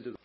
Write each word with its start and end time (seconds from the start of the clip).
said 0.00 0.04
to 0.04 0.10
the 0.10 0.16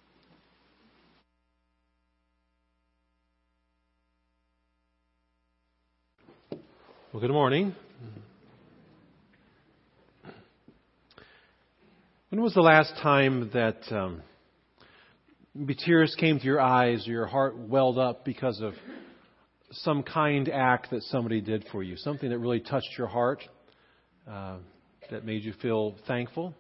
Well, 7.12 7.22
good 7.22 7.32
morning. 7.32 7.76
When 12.30 12.42
was 12.42 12.54
the 12.54 12.62
last 12.62 12.94
time 13.02 13.50
that 13.54 13.78
um, 13.90 14.22
tears 15.86 16.16
came 16.20 16.40
to 16.40 16.46
your 16.46 16.60
eyes 16.60 17.08
or 17.08 17.12
your 17.12 17.28
heart 17.28 17.58
welled 17.58 17.98
up 17.98 18.26
because 18.26 18.60
of 18.60 18.74
some 19.72 20.04
kind 20.04 20.50
act 20.50 20.92
that 20.92 21.04
somebody 21.04 21.40
did 21.40 21.66
for 21.72 21.82
you? 21.82 21.96
Something 21.96 22.30
that 22.32 22.40
really 22.40 22.60
touched 22.60 22.98
your 22.98 23.08
heart, 23.08 23.42
uh, 24.30 24.58
that 25.10 25.24
made 25.24 25.44
you 25.44 25.54
feel 25.62 25.96
thankful? 26.08 26.54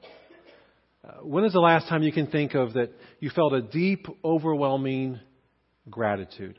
Uh, 1.05 1.21
when 1.21 1.43
is 1.43 1.53
the 1.53 1.59
last 1.59 1.87
time 1.87 2.01
you 2.01 2.11
can 2.11 2.27
think 2.27 2.55
of 2.55 2.73
that 2.73 2.89
you 3.19 3.29
felt 3.29 3.53
a 3.53 3.61
deep, 3.61 4.07
overwhelming 4.23 5.19
gratitude 5.89 6.57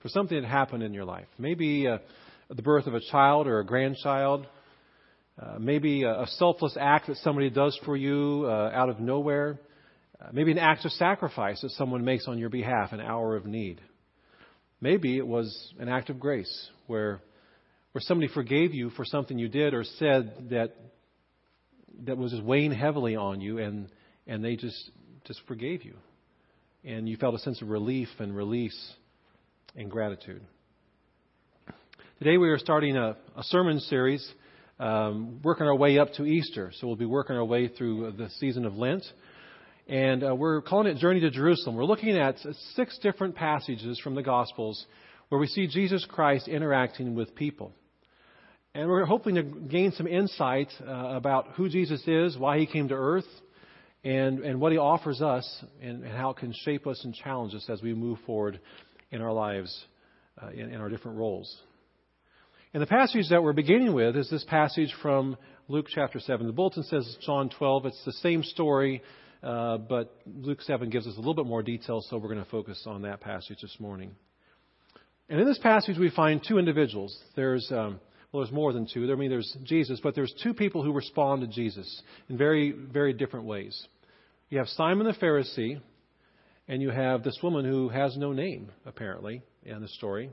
for 0.00 0.08
something 0.08 0.40
that 0.40 0.46
happened 0.46 0.82
in 0.82 0.94
your 0.94 1.04
life? 1.04 1.26
Maybe. 1.38 1.88
Uh, 1.88 1.98
the 2.50 2.62
birth 2.62 2.86
of 2.86 2.94
a 2.94 3.00
child 3.10 3.46
or 3.46 3.60
a 3.60 3.64
grandchild, 3.64 4.46
uh, 5.40 5.58
maybe 5.58 6.02
a, 6.02 6.22
a, 6.22 6.26
selfless 6.26 6.76
act 6.80 7.06
that 7.08 7.16
somebody 7.18 7.50
does 7.50 7.78
for 7.84 7.96
you 7.96 8.44
uh, 8.46 8.70
out 8.72 8.88
of 8.88 8.98
nowhere, 9.00 9.58
uh, 10.20 10.28
maybe 10.32 10.50
an 10.52 10.58
act 10.58 10.84
of 10.84 10.92
sacrifice 10.92 11.60
that 11.60 11.70
someone 11.72 12.04
makes 12.04 12.26
on 12.26 12.38
your 12.38 12.48
behalf, 12.48 12.92
an 12.92 13.00
hour 13.00 13.36
of 13.36 13.44
need. 13.44 13.80
Maybe 14.80 15.18
it 15.18 15.26
was 15.26 15.74
an 15.78 15.88
act 15.88 16.10
of 16.10 16.18
grace 16.18 16.70
where 16.86 17.20
where 17.92 18.02
somebody 18.02 18.32
forgave 18.32 18.74
you 18.74 18.90
for 18.90 19.04
something 19.04 19.38
you 19.38 19.48
did 19.48 19.72
or 19.72 19.82
said 19.82 20.50
that 20.50 20.74
that 22.04 22.16
was 22.16 22.32
just 22.32 22.44
weighing 22.44 22.72
heavily 22.72 23.16
on 23.16 23.40
you 23.40 23.58
and 23.58 23.88
and 24.26 24.44
they 24.44 24.56
just 24.56 24.90
just 25.24 25.40
forgave 25.46 25.84
you 25.84 25.94
and 26.84 27.08
you 27.08 27.16
felt 27.16 27.34
a 27.34 27.38
sense 27.38 27.60
of 27.60 27.68
relief 27.68 28.08
and 28.18 28.34
release 28.34 28.94
and 29.76 29.90
gratitude. 29.90 30.42
Today 32.18 32.36
we 32.36 32.48
are 32.48 32.58
starting 32.58 32.96
a, 32.96 33.16
a 33.36 33.42
sermon 33.44 33.78
series, 33.80 34.26
um, 34.80 35.40
working 35.42 35.66
our 35.66 35.74
way 35.74 35.98
up 35.98 36.12
to 36.14 36.24
Easter. 36.24 36.72
So 36.74 36.86
we'll 36.86 36.96
be 36.96 37.04
working 37.04 37.36
our 37.36 37.44
way 37.44 37.68
through 37.68 38.12
the 38.12 38.28
season 38.38 38.64
of 38.64 38.74
Lent. 38.74 39.04
And 39.86 40.24
uh, 40.24 40.34
we're 40.34 40.62
calling 40.62 40.86
it 40.86 40.98
Journey 40.98 41.20
to 41.20 41.30
Jerusalem. 41.30 41.76
We're 41.76 41.84
looking 41.84 42.16
at 42.16 42.36
six 42.74 42.98
different 42.98 43.34
passages 43.34 44.00
from 44.02 44.14
the 44.14 44.22
Gospels 44.22 44.84
where 45.28 45.40
we 45.40 45.46
see 45.46 45.66
Jesus 45.66 46.04
Christ 46.08 46.48
interacting 46.48 47.14
with 47.14 47.34
people. 47.34 47.72
And 48.74 48.88
we're 48.88 49.06
hoping 49.06 49.36
to 49.36 49.42
gain 49.42 49.92
some 49.92 50.06
insight 50.06 50.68
uh, 50.86 50.92
about 50.92 51.48
who 51.56 51.68
Jesus 51.68 52.02
is, 52.06 52.36
why 52.36 52.58
he 52.58 52.66
came 52.66 52.88
to 52.88 52.94
earth, 52.94 53.26
and, 54.04 54.40
and 54.40 54.60
what 54.60 54.72
he 54.72 54.78
offers 54.78 55.20
us, 55.22 55.64
and, 55.82 56.04
and, 56.04 56.12
how 56.12 56.30
it 56.30 56.36
can 56.36 56.52
shape 56.52 56.86
us 56.86 57.02
and 57.04 57.14
challenge 57.14 57.54
us 57.54 57.68
as 57.68 57.82
we 57.82 57.94
move 57.94 58.18
forward 58.26 58.60
in 59.10 59.20
our 59.20 59.32
lives, 59.32 59.84
uh, 60.40 60.50
in, 60.50 60.70
in 60.70 60.80
our 60.80 60.88
different 60.88 61.18
roles. 61.18 61.54
And 62.74 62.82
the 62.82 62.86
passage 62.86 63.30
that 63.30 63.42
we're 63.42 63.54
beginning 63.54 63.94
with 63.94 64.16
is 64.16 64.28
this 64.30 64.44
passage 64.44 64.94
from 65.00 65.36
Luke 65.68 65.86
chapter 65.88 66.20
7. 66.20 66.46
The 66.46 66.52
bulletin 66.52 66.82
says 66.84 67.16
John 67.24 67.48
12. 67.48 67.86
It's 67.86 68.04
the 68.04 68.12
same 68.12 68.42
story, 68.42 69.02
uh, 69.42 69.78
but 69.78 70.14
Luke 70.26 70.60
7 70.62 70.90
gives 70.90 71.06
us 71.06 71.14
a 71.14 71.18
little 71.18 71.34
bit 71.34 71.46
more 71.46 71.62
detail, 71.62 72.02
so 72.02 72.18
we're 72.18 72.28
going 72.28 72.44
to 72.44 72.50
focus 72.50 72.84
on 72.86 73.02
that 73.02 73.20
passage 73.20 73.58
this 73.62 73.76
morning. 73.80 74.10
And 75.30 75.40
in 75.40 75.46
this 75.46 75.58
passage, 75.58 75.98
we 75.98 76.10
find 76.10 76.42
two 76.46 76.58
individuals. 76.58 77.18
There's, 77.36 77.70
um, 77.72 78.00
well, 78.32 78.42
there's 78.42 78.52
more 78.52 78.72
than 78.72 78.86
two. 78.92 79.10
I 79.10 79.14
mean, 79.14 79.30
there's 79.30 79.56
Jesus, 79.64 80.00
but 80.02 80.14
there's 80.14 80.34
two 80.42 80.52
people 80.52 80.82
who 80.82 80.92
respond 80.92 81.40
to 81.42 81.46
Jesus 81.46 82.02
in 82.28 82.36
very, 82.36 82.72
very 82.72 83.12
different 83.12 83.46
ways. 83.46 83.86
You 84.50 84.58
have 84.58 84.68
Simon 84.68 85.06
the 85.06 85.14
Pharisee, 85.14 85.80
and 86.68 86.82
you 86.82 86.90
have 86.90 87.22
this 87.22 87.38
woman 87.42 87.64
who 87.64 87.88
has 87.88 88.16
no 88.16 88.32
name, 88.32 88.70
apparently, 88.84 89.42
in 89.62 89.80
the 89.80 89.88
story. 89.88 90.30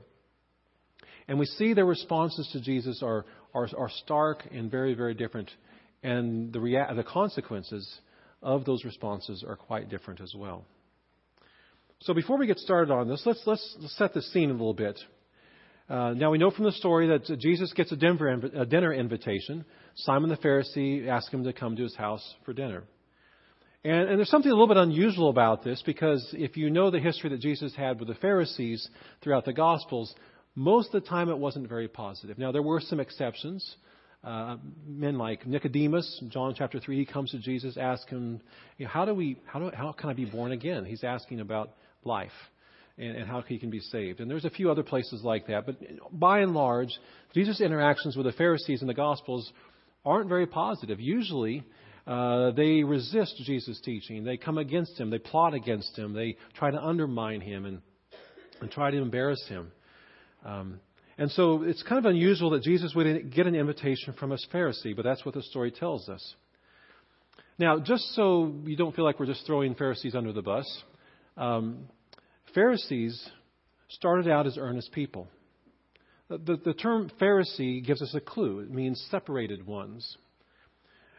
And 1.28 1.38
we 1.38 1.46
see 1.46 1.72
their 1.72 1.86
responses 1.86 2.48
to 2.52 2.60
Jesus 2.60 3.02
are, 3.02 3.24
are, 3.54 3.68
are 3.76 3.90
stark 4.04 4.46
and 4.50 4.70
very, 4.70 4.94
very 4.94 5.14
different. 5.14 5.50
And 6.02 6.52
the, 6.52 6.60
rea- 6.60 6.94
the 6.94 7.02
consequences 7.02 8.00
of 8.42 8.64
those 8.64 8.84
responses 8.84 9.42
are 9.46 9.56
quite 9.56 9.88
different 9.88 10.20
as 10.20 10.34
well. 10.36 10.64
So 12.02 12.12
before 12.12 12.36
we 12.36 12.46
get 12.46 12.58
started 12.58 12.92
on 12.92 13.08
this, 13.08 13.22
let's, 13.24 13.42
let's, 13.46 13.76
let's 13.80 13.96
set 13.96 14.12
the 14.12 14.20
scene 14.20 14.50
a 14.50 14.52
little 14.52 14.74
bit. 14.74 15.00
Uh, 15.88 16.10
now 16.14 16.32
we 16.32 16.38
know 16.38 16.50
from 16.50 16.64
the 16.64 16.72
story 16.72 17.06
that 17.08 17.38
Jesus 17.38 17.72
gets 17.72 17.92
a, 17.92 17.96
Denver, 17.96 18.28
a 18.28 18.66
dinner 18.66 18.92
invitation. 18.92 19.64
Simon 19.94 20.30
the 20.30 20.36
Pharisee 20.36 21.06
asks 21.06 21.32
him 21.32 21.44
to 21.44 21.52
come 21.52 21.76
to 21.76 21.82
his 21.84 21.94
house 21.94 22.34
for 22.44 22.52
dinner. 22.52 22.82
And, 23.84 24.08
and, 24.08 24.18
there's 24.18 24.30
something 24.30 24.50
a 24.50 24.54
little 24.54 24.66
bit 24.66 24.78
unusual 24.78 25.30
about 25.30 25.62
this 25.62 25.80
because 25.86 26.26
if 26.32 26.56
you 26.56 26.70
know 26.70 26.90
the 26.90 26.98
history 26.98 27.30
that 27.30 27.40
Jesus 27.40 27.72
had 27.76 28.00
with 28.00 28.08
the 28.08 28.16
Pharisees 28.16 28.88
throughout 29.22 29.44
the 29.44 29.52
Gospels, 29.52 30.12
most 30.56 30.92
of 30.92 31.02
the 31.04 31.08
time, 31.08 31.28
it 31.28 31.38
wasn't 31.38 31.68
very 31.68 31.86
positive. 31.86 32.36
Now, 32.36 32.50
there 32.50 32.62
were 32.62 32.80
some 32.80 32.98
exceptions. 32.98 33.76
Uh, 34.24 34.56
men 34.88 35.18
like 35.18 35.46
Nicodemus, 35.46 36.20
John 36.30 36.54
chapter 36.58 36.80
3, 36.80 36.98
he 36.98 37.06
comes 37.06 37.30
to 37.30 37.38
Jesus, 37.38 37.76
asks 37.76 38.10
him, 38.10 38.40
you 38.76 38.86
know, 38.86 38.90
how, 38.90 39.04
do 39.04 39.14
we, 39.14 39.38
how, 39.46 39.60
do, 39.60 39.70
how 39.72 39.92
can 39.92 40.10
I 40.10 40.14
be 40.14 40.24
born 40.24 40.50
again? 40.50 40.84
He's 40.84 41.04
asking 41.04 41.38
about 41.38 41.70
life 42.02 42.32
and, 42.98 43.16
and 43.16 43.28
how 43.28 43.42
he 43.42 43.58
can 43.58 43.70
be 43.70 43.80
saved. 43.80 44.20
And 44.20 44.30
there's 44.30 44.44
a 44.44 44.50
few 44.50 44.70
other 44.70 44.82
places 44.82 45.22
like 45.22 45.46
that. 45.48 45.66
But 45.66 45.76
by 46.12 46.40
and 46.40 46.54
large, 46.54 46.90
Jesus' 47.34 47.60
interactions 47.60 48.16
with 48.16 48.26
the 48.26 48.32
Pharisees 48.32 48.80
in 48.80 48.88
the 48.88 48.94
Gospels 48.94 49.50
aren't 50.04 50.28
very 50.28 50.46
positive. 50.46 51.00
Usually, 51.00 51.64
uh, 52.06 52.52
they 52.52 52.84
resist 52.84 53.36
Jesus' 53.44 53.80
teaching. 53.84 54.24
They 54.24 54.36
come 54.36 54.58
against 54.58 54.98
him. 54.98 55.10
They 55.10 55.18
plot 55.18 55.54
against 55.54 55.98
him. 55.98 56.12
They 56.12 56.36
try 56.54 56.70
to 56.70 56.80
undermine 56.80 57.40
him 57.40 57.64
and, 57.66 57.80
and 58.60 58.70
try 58.70 58.90
to 58.90 58.96
embarrass 58.96 59.44
him. 59.48 59.72
Um, 60.44 60.80
and 61.18 61.30
so 61.30 61.62
it's 61.62 61.82
kind 61.82 61.98
of 61.98 62.08
unusual 62.08 62.50
that 62.50 62.62
Jesus 62.62 62.94
would 62.94 63.34
get 63.34 63.46
an 63.46 63.54
invitation 63.54 64.12
from 64.12 64.32
a 64.32 64.36
Pharisee, 64.52 64.94
but 64.94 65.02
that's 65.02 65.24
what 65.24 65.34
the 65.34 65.42
story 65.42 65.70
tells 65.70 66.08
us. 66.08 66.34
Now, 67.58 67.78
just 67.78 68.14
so 68.14 68.54
you 68.64 68.76
don't 68.76 68.94
feel 68.94 69.04
like 69.04 69.18
we're 69.18 69.26
just 69.26 69.46
throwing 69.46 69.74
Pharisees 69.74 70.14
under 70.14 70.32
the 70.32 70.42
bus, 70.42 70.82
um, 71.38 71.86
Pharisees 72.56 73.22
started 73.90 74.28
out 74.28 74.46
as 74.46 74.56
earnest 74.56 74.90
people. 74.92 75.28
The, 76.30 76.58
the, 76.64 76.72
term 76.72 77.10
Pharisee 77.20 77.84
gives 77.86 78.00
us 78.00 78.14
a 78.14 78.20
clue. 78.20 78.60
It 78.60 78.70
means 78.70 79.06
separated 79.10 79.66
ones. 79.66 80.16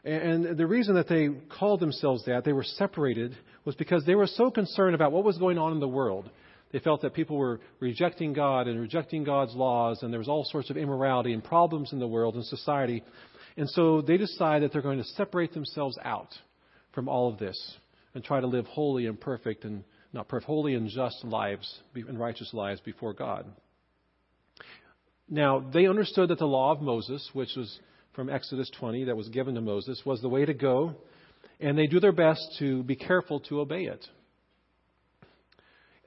And 0.03 0.58
the 0.58 0.66
reason 0.66 0.96
that 0.96 1.08
they 1.08 1.30
called 1.59 1.80
themselves 1.80 2.25
that, 2.25 2.44
they 2.44 2.53
were 2.53 2.64
separated, 2.64 3.38
was 3.66 3.75
because 3.75 4.03
they 4.06 4.16
were 4.16 4.25
so 4.25 4.50
concerned 4.50 4.96
about 4.96 5.12
what 5.12 5.24
was 5.24 5.38
going 5.38 5.59
on 5.59 5.74
in 5.74 5.80
the 5.80 5.88
world. 5.88 6.28
They 6.72 6.80
felt 6.80 7.02
that 7.03 7.14
people 7.14 7.38
were 7.38 7.62
rejecting 7.80 8.34
God 8.34 8.68
and 8.68 8.80
rejecting 8.80 9.24
God's 9.24 9.54
laws, 9.54 10.02
and 10.02 10.12
there 10.12 10.19
was 10.19 10.28
all 10.28 10.44
sorts 10.44 10.72
of 10.72 10.75
immorality 10.75 11.34
and 11.34 11.44
problems 11.44 11.94
in 11.94 12.00
the 12.00 12.08
world 12.08 12.34
and 12.34 12.44
society. 12.44 13.04
And 13.58 13.69
so 13.69 14.02
they 14.02 14.18
decide 14.18 14.64
that 14.64 14.74
they're 14.74 14.81
going 14.81 14.98
to 14.98 15.04
separate 15.16 15.54
themselves 15.54 16.00
out 16.04 16.34
from 16.94 17.08
all 17.08 17.31
of 17.31 17.38
this 17.38 17.75
and 18.16 18.24
try 18.24 18.42
to 18.42 18.48
live 18.48 18.66
holy 18.66 19.06
and 19.06 19.22
perfect 19.22 19.66
and 19.66 19.84
not 20.17 20.28
perfect, 20.28 20.47
holy 20.47 20.73
and 20.73 20.89
just 20.89 21.23
lives 21.23 21.79
and 21.95 22.19
righteous 22.19 22.53
lives 22.53 22.81
before 22.81 23.13
God. 23.13 23.45
Now, 25.29 25.59
they 25.59 25.88
understood 25.88 26.29
that 26.29 26.39
the 26.39 26.45
law 26.45 26.72
of 26.72 26.81
Moses, 26.81 27.29
which 27.33 27.55
was 27.55 27.79
from 28.13 28.29
Exodus 28.29 28.69
20 28.79 29.06
that 29.06 29.16
was 29.16 29.29
given 29.29 29.56
to 29.56 29.61
Moses, 29.61 30.01
was 30.06 30.22
the 30.22 30.29
way 30.29 30.44
to 30.44 30.53
go, 30.53 30.95
and 31.59 31.77
they 31.77 31.88
do 31.88 32.00
their 32.00 32.11
best 32.11 32.41
to 32.59 32.83
be 32.83 32.95
careful 32.95 33.41
to 33.41 33.59
obey 33.59 33.83
it. 33.83 34.06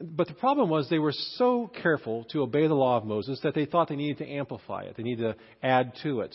But 0.00 0.28
the 0.28 0.34
problem 0.34 0.70
was 0.70 0.88
they 0.88 0.98
were 0.98 1.12
so 1.12 1.70
careful 1.82 2.24
to 2.30 2.40
obey 2.40 2.66
the 2.66 2.74
law 2.74 2.96
of 2.96 3.04
Moses 3.04 3.38
that 3.42 3.54
they 3.54 3.66
thought 3.66 3.88
they 3.88 3.96
needed 3.96 4.18
to 4.18 4.26
amplify 4.26 4.82
it. 4.82 4.96
They 4.96 5.02
needed 5.02 5.22
to 5.22 5.36
add 5.66 5.92
to 6.02 6.20
it. 6.20 6.34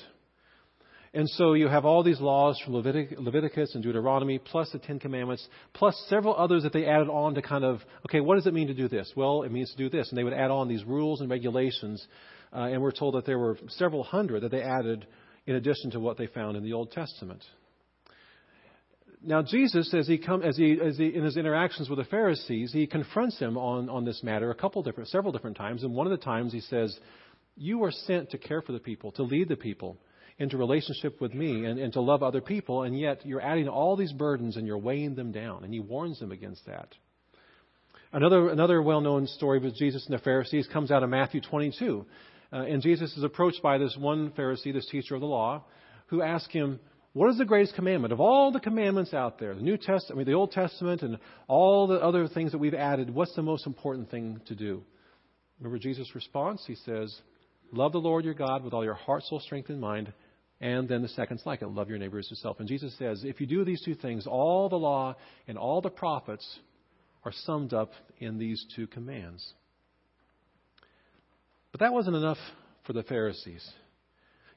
And 1.16 1.30
so 1.30 1.54
you 1.54 1.70
have 1.70 1.86
all 1.86 2.04
these 2.04 2.20
laws 2.20 2.60
from 2.60 2.74
Levitic- 2.74 3.18
Leviticus 3.18 3.74
and 3.74 3.82
Deuteronomy, 3.82 4.38
plus 4.38 4.70
the 4.74 4.80
Ten 4.80 5.00
Commandments, 5.00 5.48
plus 5.74 5.96
several 6.10 6.36
others 6.36 6.64
that 6.64 6.74
they 6.74 6.86
added 6.86 7.08
on 7.08 7.36
to 7.36 7.42
kind 7.42 7.64
of, 7.64 7.80
okay, 8.06 8.20
what 8.20 8.36
does 8.36 8.48
it 8.48 8.54
mean 8.54 8.68
to 8.68 8.74
do 8.74 8.90
this? 8.90 9.10
Well, 9.16 9.44
it 9.44 9.52
means 9.52 9.72
to 9.72 9.78
do 9.78 9.90
this. 9.90 10.10
And 10.10 10.18
they 10.18 10.26
would 10.26 10.34
add 10.34 10.52
on 10.52 10.68
these 10.68 10.84
rules 10.84 11.22
and 11.22 11.30
regulations. 11.30 12.06
Uh, 12.52 12.64
and 12.64 12.82
we're 12.82 12.92
told 12.92 13.16
that 13.16 13.26
there 13.26 13.40
were 13.40 13.58
several 13.70 14.04
hundred 14.04 14.44
that 14.44 14.52
they 14.52 14.62
added 14.62 15.08
in 15.48 15.56
addition 15.56 15.92
to 15.92 16.02
what 16.02 16.18
they 16.18 16.28
found 16.28 16.58
in 16.58 16.64
the 16.64 16.74
Old 16.74 16.92
Testament. 16.92 17.42
Now, 19.24 19.42
Jesus, 19.42 19.94
as 19.94 20.08
he, 20.08 20.18
come, 20.18 20.42
as 20.42 20.58
he, 20.58 20.78
as 20.86 20.98
he, 20.98 21.16
in 21.16 21.24
his 21.24 21.38
interactions 21.38 21.90
with 21.90 21.98
the 21.98 22.06
Pharisees, 22.06 22.74
he 22.74 22.88
confronts 22.88 23.40
them 23.40 23.58
on, 23.58 23.88
on 23.88 24.04
this 24.04 24.22
matter 24.22 24.52
a 24.52 24.56
couple 24.56 24.84
different, 24.84 25.08
several 25.10 25.32
different 25.32 25.56
times. 25.56 25.84
And 25.84 25.94
one 25.94 26.08
of 26.08 26.12
the 26.12 26.26
times 26.26 26.52
he 26.52 26.60
says, 26.60 27.00
You 27.56 27.86
are 27.86 27.92
sent 27.92 28.32
to 28.32 28.38
care 28.38 28.62
for 28.62 28.74
the 28.74 28.80
people, 28.80 29.14
to 29.14 29.24
lead 29.24 29.48
the 29.48 29.56
people 29.56 29.98
into 30.38 30.58
relationship 30.58 31.22
with 31.22 31.34
me 31.34 31.66
and, 31.66 31.80
and 31.80 31.94
to 31.94 32.02
love 32.02 32.22
other 32.22 32.42
people, 32.42 32.84
and 32.84 33.00
yet 33.00 33.26
you're 33.26 33.42
adding 33.42 33.68
all 33.68 33.96
these 33.96 34.12
burdens 34.12 34.58
and 34.58 34.68
you're 34.68 34.78
weighing 34.78 35.16
them 35.16 35.32
down. 35.32 35.64
And 35.64 35.74
he 35.74 35.80
warns 35.80 36.20
them 36.20 36.32
against 36.32 36.66
that. 36.66 36.90
Another, 38.12 38.50
another 38.50 38.82
well 38.82 39.02
known 39.02 39.28
story 39.28 39.60
with 39.60 39.76
Jesus 39.76 40.06
and 40.06 40.18
the 40.18 40.24
Pharisees 40.24 40.68
comes 40.72 40.92
out 40.92 41.04
of 41.04 41.10
Matthew 41.10 41.42
22. 41.42 42.06
Uh, 42.52 42.56
and 42.58 42.82
Jesus 42.82 43.16
is 43.18 43.24
approached 43.24 43.62
by 43.62 43.78
this 43.78 43.96
one 43.98 44.32
Pharisee, 44.32 44.74
this 44.74 44.88
teacher 44.88 45.16
of 45.16 45.22
the 45.22 45.28
law, 45.28 45.64
who 46.08 46.22
asks 46.22 46.54
him, 46.54 46.80
what 47.16 47.30
is 47.30 47.38
the 47.38 47.46
greatest 47.46 47.76
commandment? 47.76 48.12
Of 48.12 48.20
all 48.20 48.52
the 48.52 48.60
commandments 48.60 49.14
out 49.14 49.40
there, 49.40 49.56
the 49.56 49.62
New 49.62 49.78
Testament, 49.78 50.12
I 50.12 50.16
mean, 50.16 50.26
the 50.26 50.34
Old 50.34 50.52
Testament, 50.52 51.02
and 51.02 51.18
all 51.48 51.88
the 51.88 51.96
other 51.96 52.28
things 52.28 52.52
that 52.52 52.58
we've 52.58 52.74
added, 52.74 53.10
what's 53.10 53.34
the 53.36 53.42
most 53.42 53.66
important 53.66 54.12
thing 54.12 54.42
to 54.48 54.56
do? 54.56 54.84
Remember 55.60 55.80
Jesus' 55.80 56.14
response? 56.14 56.62
He 56.68 56.76
says, 56.76 57.18
Love 57.72 57.94
the 57.94 58.00
Lord 58.00 58.26
your 58.26 58.34
God 58.34 58.66
with 58.66 58.74
all 58.74 58.84
your 58.84 58.96
heart, 58.96 59.24
soul, 59.24 59.40
strength, 59.40 59.70
and 59.70 59.80
mind. 59.80 60.12
And 60.62 60.88
then 60.88 61.02
the 61.02 61.10
second's 61.10 61.46
like 61.46 61.62
it 61.62 61.68
love 61.68 61.90
your 61.90 61.98
neighbor 61.98 62.20
as 62.20 62.30
yourself. 62.30 62.60
And 62.60 62.68
Jesus 62.68 62.98
says, 62.98 63.24
if 63.24 63.42
you 63.42 63.48
do 63.48 63.66
these 63.66 63.82
two 63.84 63.96
things, 63.96 64.26
all 64.26 64.70
the 64.70 64.78
law 64.78 65.16
and 65.48 65.58
all 65.58 65.82
the 65.82 65.90
prophets 65.90 66.60
are 67.26 67.34
summed 67.44 67.74
up 67.74 67.92
in 68.20 68.38
these 68.38 68.66
two 68.76 68.88
commands. 68.88 69.46
But 71.72 71.82
that 71.82 71.94
wasn't 71.94 72.16
enough 72.16 72.38
for 72.86 72.94
the 72.94 73.04
Pharisees. 73.04 73.68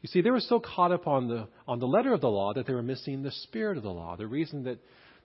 You 0.02 0.08
see, 0.08 0.20
they 0.20 0.30
were 0.30 0.38
so 0.38 0.60
caught 0.60 0.92
up 0.92 1.08
on 1.08 1.26
the, 1.26 1.48
on 1.66 1.80
the 1.80 1.86
letter 1.86 2.12
of 2.12 2.20
the 2.20 2.28
law 2.28 2.54
that 2.54 2.66
they 2.66 2.74
were 2.74 2.82
missing 2.82 3.22
the 3.22 3.32
spirit 3.32 3.76
of 3.76 3.82
the 3.82 3.90
law. 3.90 4.14
The 4.14 4.26
reason 4.28 4.62
that, 4.64 4.78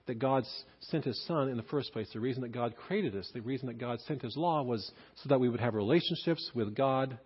that 0.06 0.18
God 0.18 0.44
sent 0.80 1.04
His 1.04 1.24
Son 1.26 1.48
in 1.48 1.56
the 1.56 1.62
first 1.64 1.92
place, 1.92 2.08
the 2.12 2.18
reason 2.18 2.42
that 2.42 2.50
God 2.50 2.74
created 2.74 3.14
us, 3.14 3.30
the 3.32 3.42
reason 3.42 3.68
that 3.68 3.78
God 3.78 4.00
sent 4.08 4.22
His 4.22 4.36
law 4.36 4.62
was 4.62 4.90
so 5.22 5.28
that 5.28 5.38
we 5.38 5.48
would 5.48 5.60
have 5.60 5.74
relationships 5.74 6.50
with 6.54 6.74
God 6.74 7.16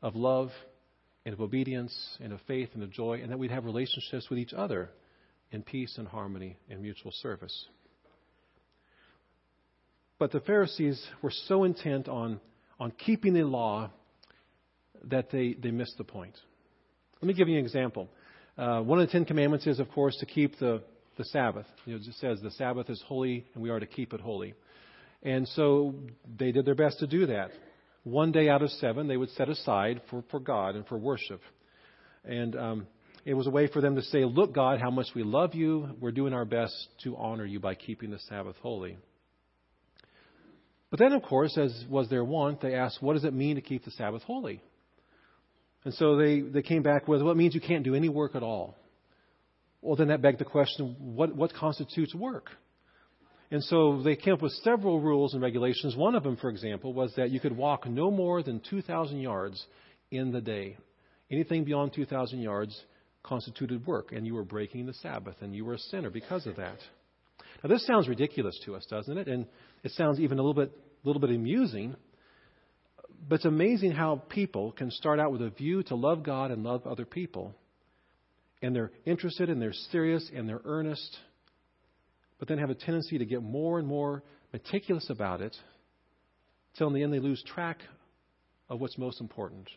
of 0.00 0.14
love 0.14 0.50
and 1.24 1.32
of 1.32 1.40
obedience 1.40 2.18
and 2.20 2.32
of 2.32 2.40
faith 2.46 2.70
and 2.74 2.82
of 2.82 2.90
joy, 2.90 3.20
and 3.22 3.30
that 3.30 3.38
we'd 3.38 3.50
have 3.50 3.64
relationships 3.64 4.28
with 4.28 4.38
each 4.38 4.52
other 4.52 4.90
in 5.50 5.62
peace 5.62 5.96
and 5.98 6.08
harmony 6.08 6.56
and 6.68 6.82
mutual 6.82 7.12
service. 7.12 7.66
But 10.18 10.32
the 10.32 10.40
Pharisees 10.40 11.04
were 11.22 11.30
so 11.30 11.64
intent 11.64 12.08
on, 12.08 12.40
on 12.78 12.92
keeping 12.92 13.34
the 13.34 13.44
law 13.44 13.90
that 15.04 15.30
they, 15.30 15.54
they 15.54 15.70
missed 15.70 15.98
the 15.98 16.04
point. 16.04 16.34
Let 17.20 17.28
me 17.28 17.34
give 17.34 17.48
you 17.48 17.58
an 17.58 17.64
example. 17.64 18.08
Uh, 18.56 18.80
one 18.80 19.00
of 19.00 19.06
the 19.06 19.12
Ten 19.12 19.24
Commandments 19.24 19.66
is, 19.66 19.80
of 19.80 19.90
course, 19.90 20.16
to 20.18 20.26
keep 20.26 20.58
the, 20.58 20.82
the 21.16 21.24
Sabbath. 21.24 21.66
You 21.84 21.94
know, 21.94 22.00
it 22.00 22.14
says 22.20 22.40
the 22.40 22.50
Sabbath 22.52 22.88
is 22.90 23.02
holy 23.06 23.44
and 23.54 23.62
we 23.62 23.70
are 23.70 23.80
to 23.80 23.86
keep 23.86 24.12
it 24.12 24.20
holy. 24.20 24.54
And 25.22 25.48
so 25.48 25.94
they 26.38 26.52
did 26.52 26.64
their 26.64 26.74
best 26.74 26.98
to 27.00 27.06
do 27.06 27.26
that. 27.26 27.50
One 28.04 28.32
day 28.32 28.48
out 28.48 28.62
of 28.62 28.70
seven 28.70 29.08
they 29.08 29.16
would 29.16 29.30
set 29.30 29.48
aside 29.48 30.02
for, 30.10 30.22
for 30.30 30.38
God 30.38 30.76
and 30.76 30.86
for 30.86 30.96
worship. 30.96 31.40
And 32.24 32.54
um, 32.56 32.86
it 33.24 33.34
was 33.34 33.46
a 33.46 33.50
way 33.50 33.66
for 33.66 33.80
them 33.80 33.96
to 33.96 34.02
say, 34.02 34.24
Look, 34.24 34.54
God, 34.54 34.80
how 34.80 34.90
much 34.90 35.08
we 35.14 35.22
love 35.22 35.54
you. 35.54 35.88
We're 36.00 36.12
doing 36.12 36.34
our 36.34 36.44
best 36.44 36.74
to 37.04 37.16
honor 37.16 37.46
you 37.46 37.60
by 37.60 37.74
keeping 37.74 38.10
the 38.10 38.18
Sabbath 38.28 38.56
holy. 38.62 38.98
But 40.90 41.00
then, 41.00 41.12
of 41.12 41.22
course, 41.22 41.58
as 41.58 41.84
was 41.88 42.08
their 42.08 42.24
wont, 42.24 42.60
they 42.60 42.74
asked, 42.74 43.02
What 43.02 43.14
does 43.14 43.24
it 43.24 43.34
mean 43.34 43.56
to 43.56 43.62
keep 43.62 43.84
the 43.84 43.90
Sabbath 43.92 44.22
holy? 44.22 44.60
And 45.84 45.92
so 45.94 46.16
they, 46.16 46.40
they 46.40 46.62
came 46.62 46.82
back 46.82 47.08
with, 47.08 47.20
well, 47.22 47.32
it 47.32 47.36
means 47.36 47.54
you 47.54 47.60
can't 47.60 47.84
do 47.84 47.94
any 47.94 48.08
work 48.08 48.34
at 48.34 48.42
all. 48.42 48.76
Well, 49.82 49.96
then 49.96 50.08
that 50.08 50.22
begged 50.22 50.40
the 50.40 50.46
question, 50.46 50.96
what, 50.98 51.34
what 51.36 51.52
constitutes 51.52 52.14
work? 52.14 52.50
And 53.50 53.62
so 53.62 54.02
they 54.02 54.16
came 54.16 54.34
up 54.34 54.42
with 54.42 54.52
several 54.64 55.00
rules 55.00 55.34
and 55.34 55.42
regulations. 55.42 55.96
One 55.96 56.14
of 56.14 56.22
them, 56.22 56.36
for 56.36 56.48
example, 56.48 56.92
was 56.92 57.12
that 57.16 57.30
you 57.30 57.40
could 57.40 57.56
walk 57.56 57.86
no 57.86 58.10
more 58.10 58.42
than 58.42 58.60
2,000 58.68 59.20
yards 59.20 59.64
in 60.10 60.32
the 60.32 60.40
day. 60.40 60.76
Anything 61.30 61.64
beyond 61.64 61.92
2,000 61.94 62.40
yards 62.40 62.78
constituted 63.22 63.86
work, 63.86 64.12
and 64.12 64.26
you 64.26 64.34
were 64.34 64.44
breaking 64.44 64.86
the 64.86 64.94
Sabbath, 64.94 65.36
and 65.40 65.54
you 65.54 65.64
were 65.64 65.74
a 65.74 65.78
sinner 65.78 66.10
because 66.10 66.46
of 66.46 66.56
that. 66.56 66.78
Now, 67.62 67.70
this 67.70 67.86
sounds 67.86 68.08
ridiculous 68.08 68.58
to 68.66 68.74
us, 68.74 68.86
doesn't 68.90 69.16
it? 69.16 69.28
And 69.28 69.46
it 69.82 69.92
sounds 69.92 70.20
even 70.20 70.38
a 70.38 70.42
little 70.42 70.54
bit, 70.54 70.76
little 71.02 71.20
bit 71.20 71.30
amusing. 71.30 71.96
But 73.26 73.36
it's 73.36 73.44
amazing 73.46 73.92
how 73.92 74.22
people 74.28 74.72
can 74.72 74.90
start 74.90 75.18
out 75.18 75.32
with 75.32 75.40
a 75.40 75.50
view 75.50 75.82
to 75.84 75.94
love 75.94 76.22
God 76.22 76.50
and 76.50 76.62
love 76.62 76.86
other 76.86 77.06
people. 77.06 77.54
And 78.60 78.76
they're 78.76 78.90
interested 79.06 79.48
and 79.48 79.60
they're 79.60 79.72
serious 79.72 80.30
and 80.34 80.48
they're 80.48 80.60
earnest, 80.64 81.16
but 82.38 82.48
then 82.48 82.58
have 82.58 82.70
a 82.70 82.74
tendency 82.74 83.18
to 83.18 83.24
get 83.24 83.42
more 83.42 83.78
and 83.78 83.86
more 83.86 84.22
meticulous 84.52 85.10
about 85.10 85.40
it 85.40 85.56
until 86.72 86.88
in 86.88 86.94
the 86.94 87.02
end 87.02 87.12
they 87.12 87.20
lose 87.20 87.42
track 87.42 87.78
of 88.68 88.80
what's 88.80 88.98
most 88.98 89.20
important. 89.20 89.68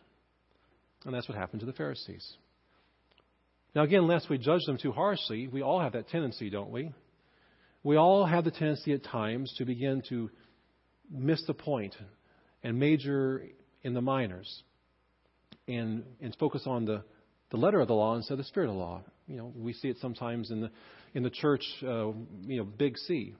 And 1.06 1.14
that's 1.14 1.30
what 1.30 1.38
happened 1.38 1.60
to 1.62 1.66
the 1.66 1.74
Pharisees. 1.74 2.34
Now, 3.76 3.84
again, 3.84 4.08
lest 4.08 4.30
we 4.30 4.38
judge 4.38 4.66
them 4.66 4.78
too 4.82 4.92
harshly, 4.92 5.48
we 5.48 5.62
all 5.62 5.80
have 5.80 5.94
that 5.94 6.10
tendency, 6.10 6.50
don't 6.50 6.72
we? 6.72 6.92
We 7.84 7.96
all 7.96 8.26
have 8.26 8.44
the 8.44 8.52
tendency 8.52 8.94
at 8.94 9.04
times 9.04 9.54
to 9.58 9.66
begin 9.66 10.02
to 10.10 10.30
miss 11.12 11.44
the 11.46 11.54
point 11.54 11.96
and 12.64 12.80
major 12.80 13.44
in 13.84 13.94
the 13.94 14.02
minors 14.02 14.64
and, 15.68 16.04
and 16.20 16.36
focus 16.40 16.64
on 16.66 16.86
the, 16.86 17.04
the 17.52 17.58
letter 17.58 17.80
of 17.80 17.88
the 17.88 17.94
law 17.94 18.16
instead 18.16 18.34
of 18.34 18.40
the 18.40 18.44
spirit 18.46 18.70
of 18.70 18.76
the 18.76 18.82
law. 18.82 19.04
You 19.28 19.38
know, 19.38 19.54
we 19.56 19.74
see 19.74 19.90
it 19.90 19.98
sometimes 20.02 20.52
in 20.52 20.62
the, 20.62 20.72
in 21.18 21.24
the 21.24 21.32
church, 21.32 21.64
uh, 21.82 22.12
you 22.46 22.58
know, 22.58 22.64
big 22.64 22.96
C. 22.96 23.34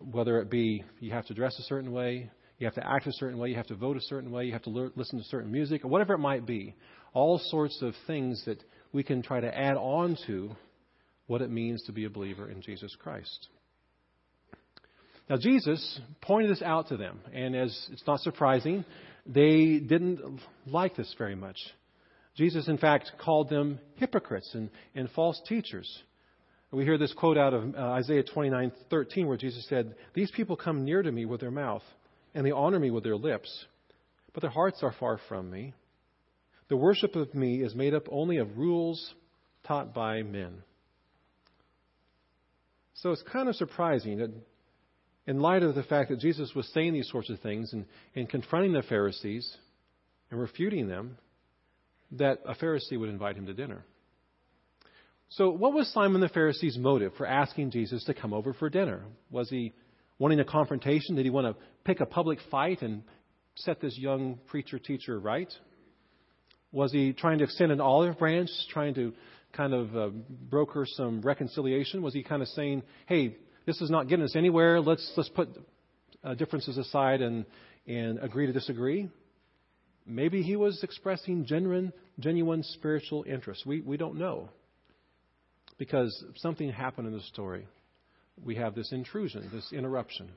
Whether 0.00 0.38
it 0.42 0.50
be 0.50 0.84
you 1.00 1.12
have 1.12 1.24
to 1.28 1.34
dress 1.34 1.58
a 1.58 1.62
certain 1.62 1.92
way, 1.92 2.30
you 2.58 2.66
have 2.66 2.74
to 2.74 2.86
act 2.86 3.06
a 3.06 3.12
certain 3.14 3.38
way, 3.38 3.48
you 3.48 3.56
have 3.56 3.68
to 3.68 3.74
vote 3.74 3.96
a 3.96 4.02
certain 4.02 4.30
way, 4.30 4.44
you 4.44 4.52
have 4.52 4.64
to 4.64 4.70
le- 4.70 4.92
listen 4.96 5.18
to 5.18 5.24
certain 5.24 5.50
music, 5.50 5.82
or 5.82 5.88
whatever 5.88 6.12
it 6.12 6.18
might 6.18 6.44
be. 6.44 6.74
All 7.14 7.38
sorts 7.38 7.80
of 7.80 7.94
things 8.06 8.44
that 8.44 8.62
we 8.92 9.02
can 9.02 9.22
try 9.22 9.40
to 9.40 9.58
add 9.58 9.78
on 9.78 10.18
to 10.26 10.50
what 11.26 11.40
it 11.40 11.50
means 11.50 11.82
to 11.84 11.92
be 11.92 12.04
a 12.04 12.10
believer 12.10 12.50
in 12.50 12.60
Jesus 12.60 12.94
Christ. 13.02 13.48
Now, 15.30 15.38
Jesus 15.38 16.00
pointed 16.20 16.50
this 16.50 16.60
out 16.60 16.88
to 16.88 16.98
them, 16.98 17.20
and 17.32 17.56
as 17.56 17.88
it's 17.90 18.06
not 18.06 18.20
surprising, 18.20 18.84
they 19.24 19.78
didn't 19.78 20.40
like 20.66 20.96
this 20.96 21.14
very 21.16 21.34
much. 21.34 21.56
Jesus, 22.36 22.68
in 22.68 22.76
fact, 22.76 23.12
called 23.18 23.48
them 23.48 23.78
hypocrites 23.94 24.50
and, 24.52 24.68
and 24.94 25.08
false 25.12 25.40
teachers. 25.48 26.02
We 26.72 26.84
hear 26.84 26.98
this 26.98 27.12
quote 27.12 27.36
out 27.36 27.52
of 27.52 27.74
uh, 27.74 27.78
Isaiah 27.78 28.22
29:13, 28.22 29.26
where 29.26 29.36
Jesus 29.36 29.66
said, 29.68 29.96
"These 30.14 30.30
people 30.30 30.56
come 30.56 30.84
near 30.84 31.02
to 31.02 31.10
me 31.10 31.24
with 31.24 31.40
their 31.40 31.50
mouth, 31.50 31.82
and 32.34 32.46
they 32.46 32.52
honor 32.52 32.78
me 32.78 32.90
with 32.90 33.02
their 33.02 33.16
lips, 33.16 33.66
but 34.32 34.40
their 34.40 34.50
hearts 34.50 34.82
are 34.82 34.92
far 34.92 35.18
from 35.28 35.50
me. 35.50 35.74
The 36.68 36.76
worship 36.76 37.16
of 37.16 37.34
me 37.34 37.62
is 37.62 37.74
made 37.74 37.94
up 37.94 38.04
only 38.08 38.36
of 38.36 38.56
rules 38.56 39.14
taught 39.64 39.92
by 39.92 40.22
men." 40.22 40.62
So 42.94 43.10
it's 43.10 43.22
kind 43.22 43.48
of 43.48 43.56
surprising 43.56 44.18
that 44.18 44.30
in 45.26 45.40
light 45.40 45.62
of 45.62 45.74
the 45.74 45.82
fact 45.82 46.10
that 46.10 46.20
Jesus 46.20 46.54
was 46.54 46.68
saying 46.72 46.92
these 46.92 47.08
sorts 47.10 47.30
of 47.30 47.40
things 47.40 47.72
and, 47.72 47.86
and 48.14 48.28
confronting 48.28 48.72
the 48.72 48.82
Pharisees 48.82 49.56
and 50.30 50.40
refuting 50.40 50.86
them, 50.86 51.16
that 52.12 52.40
a 52.46 52.54
Pharisee 52.54 52.98
would 52.98 53.08
invite 53.08 53.36
him 53.36 53.46
to 53.46 53.54
dinner. 53.54 53.84
So, 55.34 55.50
what 55.50 55.72
was 55.72 55.86
Simon 55.92 56.20
the 56.20 56.28
Pharisee's 56.28 56.76
motive 56.76 57.14
for 57.14 57.24
asking 57.24 57.70
Jesus 57.70 58.02
to 58.04 58.14
come 58.14 58.32
over 58.32 58.52
for 58.52 58.68
dinner? 58.68 59.04
Was 59.30 59.48
he 59.48 59.72
wanting 60.18 60.40
a 60.40 60.44
confrontation? 60.44 61.14
Did 61.14 61.24
he 61.24 61.30
want 61.30 61.46
to 61.46 61.62
pick 61.84 62.00
a 62.00 62.06
public 62.06 62.40
fight 62.50 62.82
and 62.82 63.04
set 63.54 63.80
this 63.80 63.96
young 63.96 64.40
preacher 64.48 64.80
teacher 64.80 65.20
right? 65.20 65.52
Was 66.72 66.90
he 66.90 67.12
trying 67.12 67.38
to 67.38 67.44
extend 67.44 67.70
an 67.70 67.80
olive 67.80 68.18
branch, 68.18 68.50
trying 68.70 68.94
to 68.94 69.12
kind 69.52 69.72
of 69.72 69.96
uh, 69.96 70.08
broker 70.08 70.84
some 70.84 71.20
reconciliation? 71.20 72.02
Was 72.02 72.12
he 72.12 72.24
kind 72.24 72.42
of 72.42 72.48
saying, 72.48 72.82
hey, 73.06 73.36
this 73.66 73.80
is 73.80 73.88
not 73.88 74.08
getting 74.08 74.24
us 74.24 74.34
anywhere. 74.34 74.80
Let's 74.80 75.12
let's 75.16 75.28
put 75.28 75.48
uh, 76.24 76.34
differences 76.34 76.76
aside 76.76 77.22
and 77.22 77.44
and 77.86 78.18
agree 78.18 78.46
to 78.46 78.52
disagree. 78.52 79.08
Maybe 80.04 80.42
he 80.42 80.56
was 80.56 80.82
expressing 80.82 81.46
genuine 81.46 81.92
genuine 82.18 82.64
spiritual 82.64 83.24
interest. 83.28 83.64
We 83.64 83.80
we 83.80 83.96
don't 83.96 84.16
know 84.16 84.50
because 85.80 86.24
something 86.36 86.70
happened 86.70 87.08
in 87.08 87.14
the 87.14 87.22
story. 87.22 87.66
We 88.44 88.56
have 88.56 88.74
this 88.74 88.92
intrusion, 88.92 89.48
this 89.50 89.72
interruption. 89.72 90.28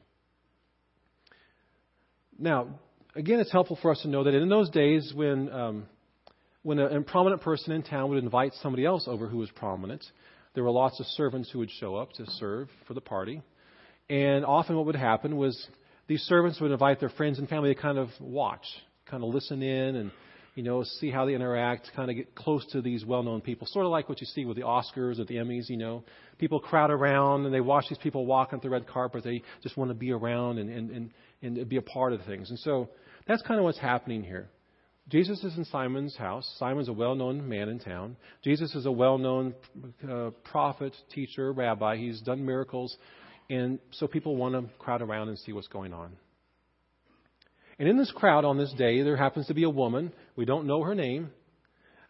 Now, 2.39 2.79
again, 3.13 3.41
it's 3.41 3.51
helpful 3.51 3.77
for 3.81 3.91
us 3.91 4.01
to 4.03 4.07
know 4.07 4.23
that 4.23 4.33
in 4.33 4.47
those 4.47 4.69
days 4.69 5.11
when 5.13 5.51
um, 5.51 5.85
when 6.63 6.79
a, 6.79 6.85
a 6.85 7.01
prominent 7.01 7.41
person 7.41 7.73
in 7.73 7.83
town 7.83 8.09
would 8.09 8.23
invite 8.23 8.53
somebody 8.61 8.85
else 8.85 9.05
over 9.05 9.27
who 9.27 9.37
was 9.37 9.51
prominent, 9.51 10.01
there 10.55 10.63
were 10.63 10.71
lots 10.71 11.01
of 11.01 11.05
servants 11.07 11.51
who 11.51 11.59
would 11.59 11.71
show 11.71 11.97
up 11.97 12.13
to 12.13 12.25
serve 12.25 12.69
for 12.87 12.93
the 12.93 13.01
party. 13.01 13.41
And 14.09 14.45
often 14.45 14.77
what 14.77 14.85
would 14.85 14.95
happen 14.95 15.35
was 15.35 15.67
these 16.07 16.21
servants 16.21 16.61
would 16.61 16.71
invite 16.71 17.01
their 17.01 17.09
friends 17.09 17.37
and 17.37 17.49
family 17.49 17.75
to 17.75 17.81
kind 17.81 17.97
of 17.97 18.07
watch, 18.21 18.65
kind 19.07 19.21
of 19.21 19.33
listen 19.33 19.61
in 19.61 19.97
and, 19.97 20.11
you 20.55 20.61
know, 20.63 20.83
see 20.83 21.09
how 21.09 21.25
they 21.25 21.33
interact, 21.33 21.89
kind 21.95 22.11
of 22.11 22.15
get 22.15 22.35
close 22.35 22.65
to 22.71 22.81
these 22.81 23.03
well-known 23.03 23.41
people. 23.41 23.65
Sort 23.67 23.85
of 23.85 23.91
like 23.91 24.07
what 24.07 24.21
you 24.21 24.27
see 24.27 24.45
with 24.45 24.55
the 24.55 24.63
Oscars 24.63 25.19
or 25.19 25.25
the 25.25 25.35
Emmys, 25.35 25.67
you 25.67 25.77
know. 25.77 26.03
People 26.37 26.59
crowd 26.59 26.91
around 26.91 27.45
and 27.45 27.53
they 27.53 27.61
watch 27.61 27.85
these 27.89 27.97
people 27.97 28.25
walk 28.25 28.53
on 28.53 28.59
the 28.61 28.69
red 28.69 28.87
carpet. 28.87 29.23
They 29.23 29.41
just 29.63 29.77
want 29.77 29.89
to 29.89 29.95
be 29.95 30.11
around 30.11 30.59
and, 30.59 30.69
and, 30.69 30.91
and, 30.91 31.57
and 31.57 31.69
be 31.69 31.77
a 31.77 31.81
part 31.81 32.13
of 32.13 32.23
things. 32.25 32.49
And 32.51 32.59
so 32.59 32.89
that's 33.27 33.41
kind 33.41 33.59
of 33.59 33.63
what's 33.63 33.79
happening 33.79 34.23
here. 34.23 34.49
Jesus 35.09 35.43
is 35.43 35.57
in 35.57 35.65
Simon's 35.65 36.15
house. 36.15 36.47
Simon's 36.59 36.87
a 36.87 36.93
well 36.93 37.15
known 37.15 37.47
man 37.49 37.67
in 37.67 37.79
town. 37.79 38.15
Jesus 38.43 38.73
is 38.75 38.85
a 38.85 38.91
well 38.91 39.17
known 39.17 39.53
uh, 40.09 40.29
prophet, 40.49 40.95
teacher, 41.13 41.51
rabbi. 41.51 41.97
He's 41.97 42.21
done 42.21 42.45
miracles. 42.45 42.95
And 43.49 43.79
so 43.91 44.07
people 44.07 44.37
want 44.37 44.55
to 44.55 44.73
crowd 44.79 45.01
around 45.01 45.29
and 45.29 45.37
see 45.39 45.51
what's 45.51 45.67
going 45.67 45.93
on. 45.93 46.13
And 47.79 47.89
in 47.89 47.97
this 47.97 48.11
crowd 48.11 48.45
on 48.45 48.57
this 48.57 48.73
day, 48.73 49.01
there 49.01 49.17
happens 49.17 49.47
to 49.47 49.53
be 49.53 49.63
a 49.63 49.69
woman. 49.69 50.11
We 50.35 50.45
don't 50.45 50.67
know 50.67 50.83
her 50.83 50.95
name. 50.95 51.31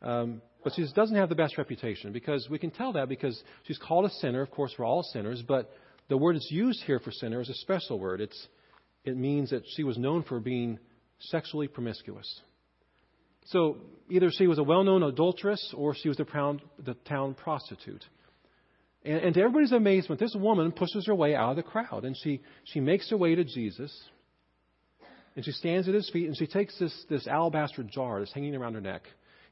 Um, 0.01 0.41
But 0.63 0.73
she 0.75 0.85
doesn't 0.95 1.15
have 1.15 1.29
the 1.29 1.35
best 1.35 1.57
reputation 1.57 2.13
because 2.13 2.47
we 2.49 2.57
can 2.57 2.71
tell 2.71 2.93
that 2.93 3.09
because 3.09 3.41
she's 3.63 3.77
called 3.77 4.05
a 4.05 4.09
sinner. 4.21 4.41
Of 4.41 4.51
course, 4.51 4.73
we're 4.77 4.85
all 4.85 5.03
sinners, 5.03 5.43
but 5.45 5.71
the 6.09 6.17
word 6.17 6.35
that's 6.35 6.51
used 6.51 6.83
here 6.83 6.99
for 6.99 7.11
sinner 7.11 7.41
is 7.41 7.49
a 7.49 7.53
special 7.55 7.99
word. 7.99 8.21
It's, 8.21 8.47
it 9.03 9.17
means 9.17 9.49
that 9.49 9.63
she 9.75 9.83
was 9.83 9.97
known 9.97 10.23
for 10.23 10.39
being 10.39 10.79
sexually 11.19 11.67
promiscuous. 11.67 12.41
So 13.45 13.77
either 14.09 14.29
she 14.31 14.47
was 14.47 14.57
a 14.57 14.63
well 14.63 14.83
known 14.83 15.03
adulteress 15.03 15.73
or 15.75 15.95
she 15.95 16.07
was 16.07 16.17
the 16.17 16.25
town, 16.25 16.61
the 16.83 16.93
town 16.93 17.33
prostitute. 17.33 18.05
And, 19.03 19.17
and 19.17 19.33
to 19.33 19.41
everybody's 19.41 19.73
amazement, 19.73 20.19
this 20.19 20.35
woman 20.35 20.71
pushes 20.71 21.07
her 21.07 21.15
way 21.15 21.35
out 21.35 21.51
of 21.51 21.55
the 21.57 21.63
crowd 21.63 22.05
and 22.05 22.15
she, 22.15 22.41
she 22.63 22.79
makes 22.79 23.09
her 23.09 23.17
way 23.17 23.35
to 23.35 23.43
Jesus. 23.43 23.91
And 25.35 25.43
she 25.43 25.51
stands 25.51 25.87
at 25.87 25.95
his 25.95 26.09
feet 26.09 26.27
and 26.27 26.37
she 26.37 26.47
takes 26.47 26.77
this, 26.77 26.93
this 27.09 27.27
alabaster 27.27 27.83
jar 27.83 28.19
that's 28.19 28.33
hanging 28.33 28.55
around 28.55 28.75
her 28.75 28.81
neck 28.81 29.03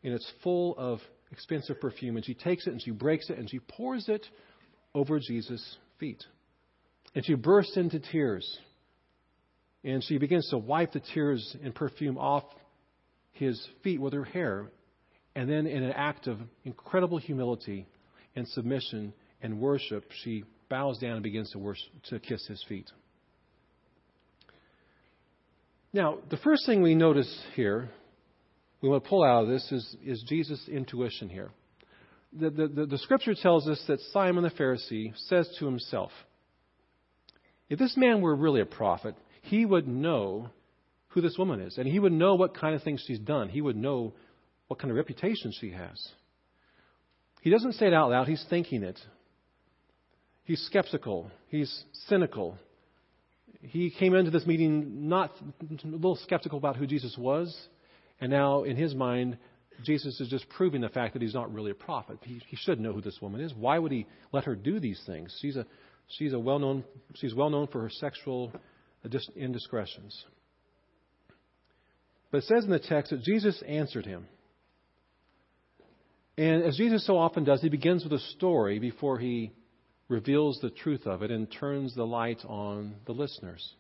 and 0.04 0.14
it's 0.14 0.30
full 0.44 0.76
of 0.78 1.00
expensive 1.32 1.80
perfume. 1.80 2.18
And 2.18 2.26
she 2.26 2.34
takes 2.34 2.68
it 2.68 2.72
and 2.72 2.82
she 2.82 2.92
breaks 2.92 3.30
it 3.30 3.38
and 3.38 3.50
she 3.50 3.60
pours 3.60 4.10
it 4.10 4.26
over 4.94 5.20
Jesus' 5.20 5.78
feet. 6.00 6.24
And 7.16 7.26
she 7.26 7.36
bursts 7.36 7.78
into 7.78 8.00
tears. 8.00 8.60
And 9.84 10.04
she 10.04 10.18
begins 10.18 10.50
to 10.50 10.58
wipe 10.58 10.92
the 10.94 11.02
tears 11.14 11.56
and 11.64 11.74
perfume 11.74 12.18
off 12.18 12.44
his 13.32 13.66
feet 13.84 14.00
with 14.00 14.14
her 14.14 14.24
hair. 14.24 14.72
And 15.36 15.50
then, 15.50 15.66
in 15.66 15.82
an 15.82 15.94
act 15.94 16.28
of 16.28 16.40
incredible 16.66 17.18
humility 17.18 17.88
and 18.36 18.48
submission 18.50 19.14
and 19.42 19.60
worship, 19.60 20.06
she 20.24 20.44
bows 20.70 21.00
down 21.00 21.14
and 21.14 21.24
begins 21.24 21.52
to, 21.52 21.60
worship, 21.60 21.88
to 22.10 22.20
kiss 22.20 22.46
his 22.48 22.64
feet. 22.68 22.92
Now, 25.94 26.20
the 26.30 26.38
first 26.38 26.66
thing 26.66 26.82
we 26.82 26.96
notice 26.96 27.42
here 27.56 27.90
we 28.82 28.90
want 28.90 29.04
to 29.04 29.10
pull 29.10 29.24
out 29.24 29.44
of 29.44 29.50
this 29.50 29.72
is, 29.72 29.96
is 30.04 30.24
Jesus' 30.28 30.68
intuition 30.68 31.30
here. 31.30 31.52
The, 32.34 32.50
the, 32.50 32.68
the, 32.68 32.86
the 32.86 32.98
scripture 32.98 33.36
tells 33.36 33.68
us 33.68 33.84
that 33.88 34.00
Simon 34.12 34.44
the 34.44 34.50
Pharisee 34.50 35.14
says 35.28 35.54
to 35.60 35.66
himself, 35.66 36.12
if 37.70 37.78
this 37.78 37.96
man 37.96 38.22
were 38.22 38.36
really 38.36 38.62
a 38.62 38.66
prophet, 38.66 39.16
he 39.44 39.66
would 39.66 39.88
know 39.88 40.50
who 41.10 41.22
this 41.22 41.38
woman 41.38 41.62
is, 41.62 41.78
and 41.78 41.88
he 41.88 42.00
would 42.00 42.12
know 42.14 42.36
what 42.36 42.58
kind 42.58 42.74
of 42.74 42.84
things 42.84 43.04
she's 43.06 43.20
done. 43.20 43.50
He 43.50 43.62
would 43.62 43.76
know 43.76 44.14
what 44.68 44.80
kind 44.80 44.92
of 44.92 44.98
reputation 44.98 45.52
she 45.60 45.72
has. 45.72 46.10
He 47.42 47.50
doesn't 47.50 47.74
say 47.74 47.88
it 47.88 47.94
out 47.94 48.12
loud, 48.12 48.28
he's 48.28 48.46
thinking 48.50 48.84
it. 48.84 49.00
He's 50.44 50.62
skeptical, 50.66 51.30
he's 51.50 51.84
cynical. 52.08 52.58
He 53.62 53.92
came 53.92 54.16
into 54.16 54.32
this 54.32 54.46
meeting 54.46 55.08
not 55.08 55.32
a 55.62 55.88
little 55.88 56.16
skeptical 56.16 56.58
about 56.58 56.78
who 56.78 56.88
Jesus 56.88 57.16
was, 57.18 57.56
and 58.20 58.32
now, 58.32 58.64
in 58.64 58.76
his 58.76 58.94
mind, 58.94 59.38
Jesus 59.84 60.20
is 60.20 60.30
just 60.30 60.48
proving 60.50 60.82
the 60.82 60.90
fact 60.90 61.14
that 61.14 61.22
he's 61.22 61.34
not 61.34 61.54
really 61.54 61.72
a 61.72 61.76
prophet. 61.76 62.18
He, 62.24 62.42
he 62.48 62.56
should 62.56 62.80
know 62.80 62.94
who 62.94 63.02
this 63.02 63.20
woman 63.22 63.42
is. 63.42 63.54
Why 63.54 63.80
would 63.80 63.92
he 63.92 64.06
let 64.32 64.44
her 64.44 64.56
do 64.56 64.80
these 64.80 65.02
things? 65.06 65.36
She's 65.42 65.56
a, 65.56 65.66
she's 66.08 66.34
a 66.34 66.40
well-known, 66.40 66.84
she's 67.16 67.34
well 67.34 67.50
known 67.50 67.68
for 67.68 67.82
her 67.82 67.90
sexual 67.90 68.52
indiscretions. 69.36 70.24
But 72.30 72.40
it 72.40 72.44
says 72.46 72.64
in 72.64 72.70
the 72.70 72.80
text 72.80 73.12
that 73.12 73.24
Jesus 73.24 73.62
answered 73.68 74.06
him. 74.06 74.28
And 76.38 76.64
as 76.64 76.78
Jesus 76.78 77.06
so 77.06 77.18
often 77.18 77.44
does, 77.44 77.62
he 77.62 77.70
begins 77.70 78.04
with 78.04 78.14
a 78.14 78.20
story 78.20 78.80
before 78.80 79.20
he 79.20 79.52
reveals 80.12 80.60
the 80.62 80.70
truth 80.70 81.08
of 81.08 81.24
it 81.24 81.32
and 81.32 81.48
turns 81.50 81.96
the 81.96 82.06
light 82.06 82.42
on 82.46 82.96
the 83.06 83.14
listeners. 83.14 83.74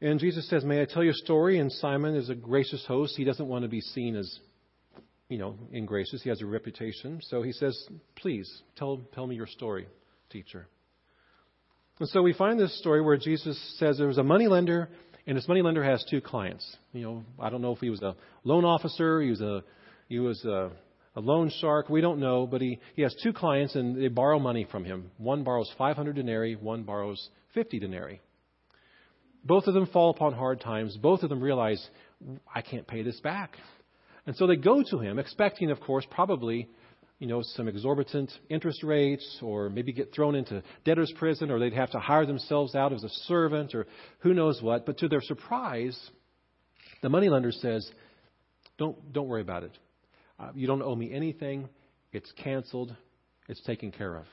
And 0.00 0.20
Jesus 0.20 0.48
says, 0.48 0.64
May 0.64 0.80
I 0.80 0.86
tell 0.86 1.02
you 1.02 1.10
a 1.10 1.14
story? 1.14 1.58
And 1.58 1.70
Simon 1.70 2.14
is 2.14 2.30
a 2.30 2.34
gracious 2.34 2.84
host. 2.86 3.14
He 3.16 3.24
doesn't 3.24 3.46
want 3.46 3.64
to 3.64 3.68
be 3.68 3.80
seen 3.80 4.16
as, 4.16 4.38
you 5.28 5.38
know, 5.38 5.56
ingracious. 5.72 6.22
He 6.22 6.28
has 6.28 6.40
a 6.40 6.46
reputation. 6.46 7.20
So 7.22 7.42
he 7.42 7.52
says, 7.52 7.76
Please, 8.16 8.50
tell, 8.76 9.00
tell 9.14 9.26
me 9.26 9.34
your 9.34 9.46
story, 9.46 9.88
teacher. 10.30 10.68
And 11.98 12.08
so 12.08 12.22
we 12.22 12.32
find 12.32 12.58
this 12.58 12.78
story 12.78 13.02
where 13.02 13.16
Jesus 13.16 13.58
says 13.78 13.98
there 13.98 14.08
was 14.08 14.18
a 14.18 14.24
money 14.24 14.46
lender, 14.46 14.88
and 15.26 15.36
this 15.36 15.48
money 15.48 15.62
lender 15.62 15.82
has 15.82 16.04
two 16.08 16.20
clients. 16.20 16.76
You 16.92 17.02
know, 17.02 17.24
I 17.38 17.50
don't 17.50 17.62
know 17.62 17.72
if 17.72 17.78
he 17.78 17.90
was 17.90 18.02
a 18.02 18.14
loan 18.44 18.64
officer, 18.64 19.20
he 19.20 19.30
was 19.30 19.40
a 19.40 19.64
he 20.08 20.18
was 20.18 20.44
a, 20.44 20.70
a 21.16 21.20
loan 21.20 21.50
shark. 21.60 21.88
We 21.88 22.00
don't 22.00 22.18
know, 22.18 22.46
but 22.46 22.60
he, 22.60 22.80
he 22.94 23.02
has 23.02 23.14
two 23.22 23.32
clients, 23.32 23.74
and 23.74 24.00
they 24.00 24.08
borrow 24.08 24.38
money 24.38 24.66
from 24.70 24.84
him. 24.84 25.10
One 25.18 25.44
borrows 25.44 25.70
500 25.78 26.16
denarii, 26.16 26.56
one 26.56 26.82
borrows 26.82 27.28
50 27.54 27.78
denarii. 27.78 28.20
Both 29.44 29.66
of 29.66 29.74
them 29.74 29.86
fall 29.86 30.10
upon 30.10 30.32
hard 30.32 30.60
times. 30.60 30.96
Both 30.96 31.22
of 31.22 31.28
them 31.28 31.40
realize, 31.40 31.86
I 32.52 32.62
can't 32.62 32.86
pay 32.86 33.02
this 33.02 33.20
back. 33.20 33.56
And 34.26 34.34
so 34.36 34.46
they 34.46 34.56
go 34.56 34.82
to 34.90 34.98
him, 34.98 35.18
expecting, 35.18 35.70
of 35.70 35.80
course, 35.80 36.06
probably, 36.10 36.68
you 37.18 37.26
know, 37.26 37.42
some 37.42 37.68
exorbitant 37.68 38.32
interest 38.48 38.82
rates, 38.82 39.38
or 39.42 39.68
maybe 39.68 39.92
get 39.92 40.14
thrown 40.14 40.34
into 40.34 40.62
debtor's 40.84 41.12
prison, 41.18 41.50
or 41.50 41.60
they'd 41.60 41.74
have 41.74 41.90
to 41.90 41.98
hire 41.98 42.24
themselves 42.24 42.74
out 42.74 42.92
as 42.92 43.04
a 43.04 43.08
servant, 43.26 43.74
or 43.74 43.86
who 44.20 44.32
knows 44.32 44.62
what. 44.62 44.86
But 44.86 44.98
to 44.98 45.08
their 45.08 45.20
surprise, 45.20 45.98
the 47.02 47.10
moneylender 47.10 47.52
says, 47.52 47.88
"Don't 48.78 49.12
don't 49.12 49.28
worry 49.28 49.42
about 49.42 49.62
it. 49.62 49.76
Uh, 50.38 50.50
you 50.54 50.66
don't 50.66 50.82
owe 50.82 50.94
me 50.94 51.12
anything. 51.12 51.68
It's 52.12 52.30
canceled. 52.32 52.94
It's 53.48 53.62
taken 53.62 53.92
care 53.92 54.16
of." 54.16 54.26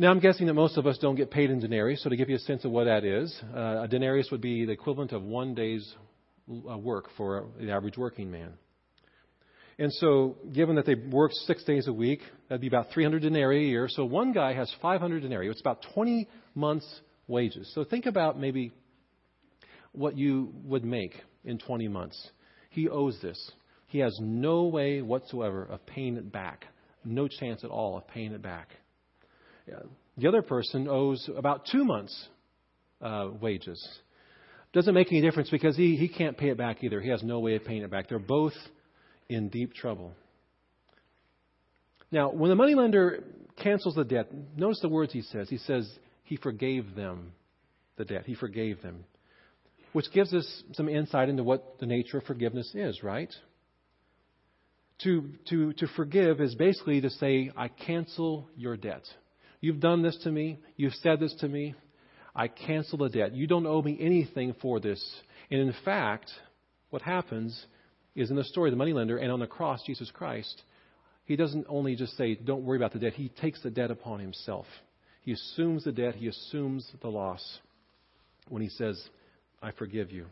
Now, 0.00 0.10
I'm 0.10 0.20
guessing 0.20 0.46
that 0.46 0.54
most 0.54 0.78
of 0.78 0.86
us 0.86 0.96
don't 0.96 1.16
get 1.16 1.30
paid 1.30 1.50
in 1.50 1.60
denarii, 1.60 1.96
so 1.96 2.08
to 2.08 2.16
give 2.16 2.30
you 2.30 2.36
a 2.36 2.40
sense 2.40 2.64
of 2.64 2.70
what 2.70 2.84
that 2.84 3.04
is, 3.04 3.38
uh, 3.54 3.82
a 3.82 3.88
denarius 3.88 4.30
would 4.30 4.40
be 4.40 4.64
the 4.64 4.72
equivalent 4.72 5.12
of 5.12 5.22
one 5.22 5.54
day's 5.54 5.94
uh, 6.50 6.78
work 6.78 7.08
for 7.18 7.48
the 7.60 7.70
average 7.70 7.98
working 7.98 8.30
man. 8.30 8.54
And 9.78 9.92
so, 9.92 10.36
given 10.52 10.76
that 10.76 10.86
they 10.86 10.94
work 10.94 11.32
six 11.46 11.64
days 11.64 11.86
a 11.86 11.92
week, 11.92 12.20
that'd 12.48 12.62
be 12.62 12.66
about 12.66 12.92
300 12.92 13.20
denarii 13.20 13.66
a 13.66 13.68
year. 13.68 13.88
So, 13.90 14.06
one 14.06 14.32
guy 14.32 14.54
has 14.54 14.74
500 14.80 15.20
denarii. 15.20 15.48
It's 15.48 15.60
about 15.60 15.84
20 15.94 16.28
months' 16.54 17.00
wages. 17.28 17.70
So, 17.74 17.84
think 17.84 18.06
about 18.06 18.38
maybe 18.38 18.72
what 19.92 20.16
you 20.16 20.52
would 20.64 20.84
make 20.84 21.14
in 21.44 21.58
20 21.58 21.88
months. 21.88 22.30
He 22.70 22.88
owes 22.88 23.18
this. 23.20 23.50
He 23.90 23.98
has 23.98 24.16
no 24.20 24.64
way 24.64 25.02
whatsoever 25.02 25.64
of 25.64 25.84
paying 25.84 26.16
it 26.16 26.30
back. 26.30 26.64
No 27.04 27.26
chance 27.26 27.64
at 27.64 27.70
all 27.70 27.98
of 27.98 28.06
paying 28.06 28.32
it 28.32 28.40
back. 28.40 28.68
The 30.16 30.28
other 30.28 30.42
person 30.42 30.86
owes 30.88 31.28
about 31.36 31.66
two 31.70 31.84
months' 31.84 32.28
uh, 33.02 33.30
wages. 33.40 33.84
Doesn't 34.72 34.94
make 34.94 35.08
any 35.10 35.20
difference 35.20 35.50
because 35.50 35.76
he, 35.76 35.96
he 35.96 36.08
can't 36.08 36.38
pay 36.38 36.50
it 36.50 36.56
back 36.56 36.84
either. 36.84 37.00
He 37.00 37.08
has 37.08 37.24
no 37.24 37.40
way 37.40 37.56
of 37.56 37.64
paying 37.64 37.82
it 37.82 37.90
back. 37.90 38.08
They're 38.08 38.20
both 38.20 38.52
in 39.28 39.48
deep 39.48 39.74
trouble. 39.74 40.12
Now, 42.12 42.30
when 42.30 42.48
the 42.48 42.56
moneylender 42.56 43.24
cancels 43.60 43.96
the 43.96 44.04
debt, 44.04 44.28
notice 44.56 44.78
the 44.80 44.88
words 44.88 45.12
he 45.12 45.22
says. 45.22 45.48
He 45.48 45.58
says 45.58 45.90
he 46.22 46.36
forgave 46.36 46.94
them 46.94 47.32
the 47.96 48.04
debt. 48.04 48.22
He 48.24 48.36
forgave 48.36 48.82
them, 48.82 49.04
which 49.92 50.12
gives 50.12 50.32
us 50.32 50.62
some 50.74 50.88
insight 50.88 51.28
into 51.28 51.42
what 51.42 51.80
the 51.80 51.86
nature 51.86 52.18
of 52.18 52.24
forgiveness 52.24 52.72
is, 52.74 53.02
right? 53.02 53.32
To, 55.04 55.30
to, 55.48 55.72
to 55.74 55.86
forgive 55.96 56.40
is 56.40 56.54
basically 56.54 57.00
to 57.00 57.10
say, 57.10 57.50
I 57.56 57.68
cancel 57.68 58.48
your 58.56 58.76
debt. 58.76 59.02
You've 59.60 59.80
done 59.80 60.02
this 60.02 60.16
to 60.24 60.30
me. 60.30 60.58
You've 60.76 60.94
said 60.94 61.20
this 61.20 61.34
to 61.40 61.48
me. 61.48 61.74
I 62.34 62.48
cancel 62.48 62.98
the 62.98 63.08
debt. 63.08 63.34
You 63.34 63.46
don't 63.46 63.66
owe 63.66 63.82
me 63.82 63.96
anything 64.00 64.54
for 64.60 64.78
this. 64.78 65.02
And 65.50 65.60
in 65.60 65.74
fact, 65.84 66.30
what 66.90 67.02
happens 67.02 67.66
is 68.14 68.30
in 68.30 68.36
the 68.36 68.44
story 68.44 68.68
of 68.68 68.72
the 68.72 68.76
moneylender 68.76 69.16
and 69.16 69.32
on 69.32 69.40
the 69.40 69.46
cross, 69.46 69.82
Jesus 69.86 70.10
Christ, 70.10 70.62
he 71.24 71.36
doesn't 71.36 71.66
only 71.68 71.96
just 71.96 72.16
say, 72.16 72.34
Don't 72.34 72.64
worry 72.64 72.76
about 72.76 72.92
the 72.92 72.98
debt, 72.98 73.14
he 73.14 73.28
takes 73.28 73.62
the 73.62 73.70
debt 73.70 73.90
upon 73.90 74.20
himself. 74.20 74.66
He 75.22 75.32
assumes 75.32 75.84
the 75.84 75.92
debt, 75.92 76.14
he 76.14 76.28
assumes 76.28 76.90
the 77.02 77.08
loss 77.08 77.58
when 78.48 78.62
he 78.62 78.68
says, 78.68 79.00
I 79.62 79.72
forgive 79.72 80.10
you. 80.10 80.26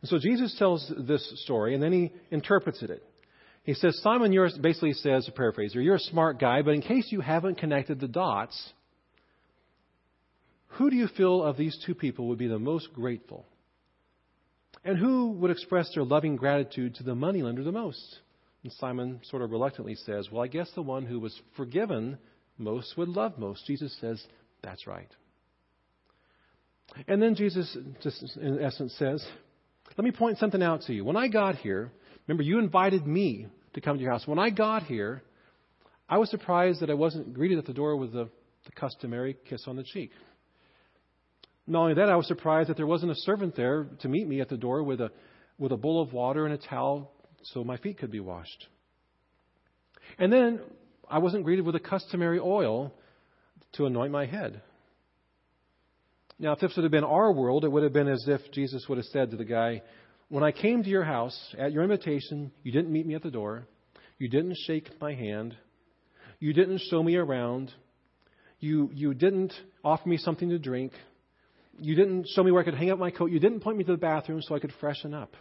And 0.00 0.08
so 0.08 0.18
Jesus 0.18 0.54
tells 0.58 0.92
this 0.96 1.42
story, 1.42 1.74
and 1.74 1.82
then 1.82 1.92
he 1.92 2.12
interprets 2.30 2.82
it. 2.82 3.02
He 3.68 3.74
says, 3.74 4.00
Simon, 4.02 4.32
you're, 4.32 4.48
basically 4.62 4.94
says, 4.94 5.28
a 5.28 5.30
paraphraser, 5.30 5.82
you're 5.82 5.96
a 5.96 6.00
smart 6.00 6.40
guy, 6.40 6.62
but 6.62 6.72
in 6.72 6.80
case 6.80 7.08
you 7.12 7.20
haven't 7.20 7.58
connected 7.58 8.00
the 8.00 8.08
dots, 8.08 8.58
who 10.68 10.88
do 10.88 10.96
you 10.96 11.06
feel 11.06 11.42
of 11.42 11.58
these 11.58 11.78
two 11.84 11.94
people 11.94 12.28
would 12.28 12.38
be 12.38 12.48
the 12.48 12.58
most 12.58 12.90
grateful? 12.94 13.44
And 14.86 14.96
who 14.96 15.32
would 15.32 15.50
express 15.50 15.90
their 15.94 16.04
loving 16.04 16.36
gratitude 16.36 16.94
to 16.94 17.02
the 17.02 17.14
moneylender 17.14 17.62
the 17.62 17.70
most? 17.70 18.20
And 18.62 18.72
Simon 18.72 19.20
sort 19.24 19.42
of 19.42 19.50
reluctantly 19.50 19.96
says, 19.96 20.30
Well, 20.32 20.42
I 20.42 20.48
guess 20.48 20.70
the 20.74 20.80
one 20.80 21.04
who 21.04 21.20
was 21.20 21.38
forgiven 21.54 22.16
most 22.56 22.96
would 22.96 23.10
love 23.10 23.36
most. 23.36 23.66
Jesus 23.66 23.94
says, 24.00 24.24
That's 24.62 24.86
right. 24.86 25.10
And 27.06 27.20
then 27.20 27.34
Jesus, 27.34 27.76
just 28.02 28.34
in 28.38 28.62
essence, 28.62 28.94
says, 28.98 29.22
Let 29.98 30.06
me 30.06 30.10
point 30.10 30.38
something 30.38 30.62
out 30.62 30.80
to 30.86 30.94
you. 30.94 31.04
When 31.04 31.18
I 31.18 31.28
got 31.28 31.56
here, 31.56 31.92
remember, 32.26 32.44
you 32.44 32.60
invited 32.60 33.06
me 33.06 33.48
to 33.74 33.80
come 33.80 33.96
to 33.96 34.02
your 34.02 34.12
house. 34.12 34.26
When 34.26 34.38
I 34.38 34.50
got 34.50 34.84
here, 34.84 35.22
I 36.08 36.18
was 36.18 36.30
surprised 36.30 36.80
that 36.80 36.90
I 36.90 36.94
wasn't 36.94 37.34
greeted 37.34 37.58
at 37.58 37.66
the 37.66 37.72
door 37.72 37.96
with 37.96 38.12
the, 38.12 38.28
the 38.64 38.72
customary 38.72 39.36
kiss 39.48 39.64
on 39.66 39.76
the 39.76 39.82
cheek. 39.82 40.10
Not 41.66 41.82
only 41.82 41.94
that, 41.94 42.08
I 42.08 42.16
was 42.16 42.26
surprised 42.26 42.70
that 42.70 42.78
there 42.78 42.86
wasn't 42.86 43.12
a 43.12 43.16
servant 43.16 43.54
there 43.54 43.86
to 44.00 44.08
meet 44.08 44.26
me 44.26 44.40
at 44.40 44.48
the 44.48 44.56
door 44.56 44.82
with 44.82 45.00
a, 45.00 45.10
with 45.58 45.70
a 45.72 45.76
bowl 45.76 46.00
of 46.00 46.12
water 46.12 46.46
and 46.46 46.54
a 46.54 46.58
towel 46.58 47.12
so 47.42 47.62
my 47.62 47.76
feet 47.76 47.98
could 47.98 48.10
be 48.10 48.20
washed. 48.20 48.66
And 50.18 50.32
then 50.32 50.60
I 51.10 51.18
wasn't 51.18 51.44
greeted 51.44 51.66
with 51.66 51.74
a 51.76 51.80
customary 51.80 52.38
oil 52.38 52.94
to 53.74 53.84
anoint 53.84 54.12
my 54.12 54.24
head. 54.24 54.62
Now, 56.38 56.52
if 56.52 56.60
this 56.60 56.72
would 56.76 56.84
have 56.84 56.92
been 56.92 57.04
our 57.04 57.32
world, 57.32 57.64
it 57.64 57.68
would 57.68 57.82
have 57.82 57.92
been 57.92 58.08
as 58.08 58.24
if 58.26 58.40
Jesus 58.52 58.86
would 58.88 58.98
have 58.98 59.06
said 59.06 59.30
to 59.32 59.36
the 59.36 59.44
guy, 59.44 59.82
When 60.28 60.44
I 60.44 60.52
came 60.52 60.82
to 60.82 60.88
your 60.88 61.04
house 61.04 61.54
at 61.58 61.72
your 61.72 61.82
invitation, 61.82 62.52
you 62.62 62.70
didn't 62.70 62.92
meet 62.92 63.06
me 63.06 63.14
at 63.14 63.22
the 63.22 63.30
door, 63.30 63.66
you 64.18 64.28
didn't 64.28 64.56
shake 64.66 65.00
my 65.00 65.14
hand, 65.14 65.56
you 66.38 66.52
didn't 66.52 66.82
show 66.90 67.02
me 67.02 67.16
around, 67.16 67.72
you, 68.60 68.90
you 68.92 69.14
didn't 69.14 69.54
offer 69.82 70.06
me 70.08 70.18
something 70.18 70.50
to 70.50 70.58
drink, 70.58 70.92
you 71.80 71.94
didn't 71.94 72.28
show 72.34 72.42
me 72.42 72.50
where 72.50 72.60
I 72.60 72.64
could 72.64 72.74
hang 72.74 72.90
up 72.90 72.98
my 72.98 73.10
coat, 73.10 73.30
you 73.30 73.40
didn't 73.40 73.60
point 73.60 73.78
me 73.78 73.84
to 73.84 73.92
the 73.92 73.98
bathroom 73.98 74.42
so 74.42 74.54
I 74.54 74.58
could 74.58 74.72
freshen 74.80 75.14
up. 75.14 75.34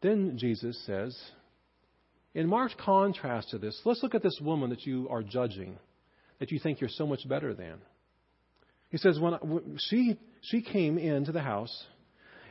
Then 0.00 0.38
Jesus 0.38 0.82
says, 0.86 1.18
in 2.34 2.48
marked 2.48 2.78
contrast 2.78 3.50
to 3.50 3.58
this, 3.58 3.78
let's 3.84 4.02
look 4.02 4.14
at 4.14 4.22
this 4.22 4.38
woman 4.40 4.70
that 4.70 4.86
you 4.86 5.08
are 5.10 5.22
judging, 5.22 5.78
that 6.38 6.50
you 6.50 6.58
think 6.58 6.80
you're 6.80 6.90
so 6.90 7.06
much 7.06 7.28
better 7.28 7.54
than. 7.54 7.78
He 8.94 8.98
says, 8.98 9.18
when 9.18 9.76
she, 9.88 10.16
she 10.40 10.62
came 10.62 10.98
into 10.98 11.32
the 11.32 11.40
house 11.40 11.84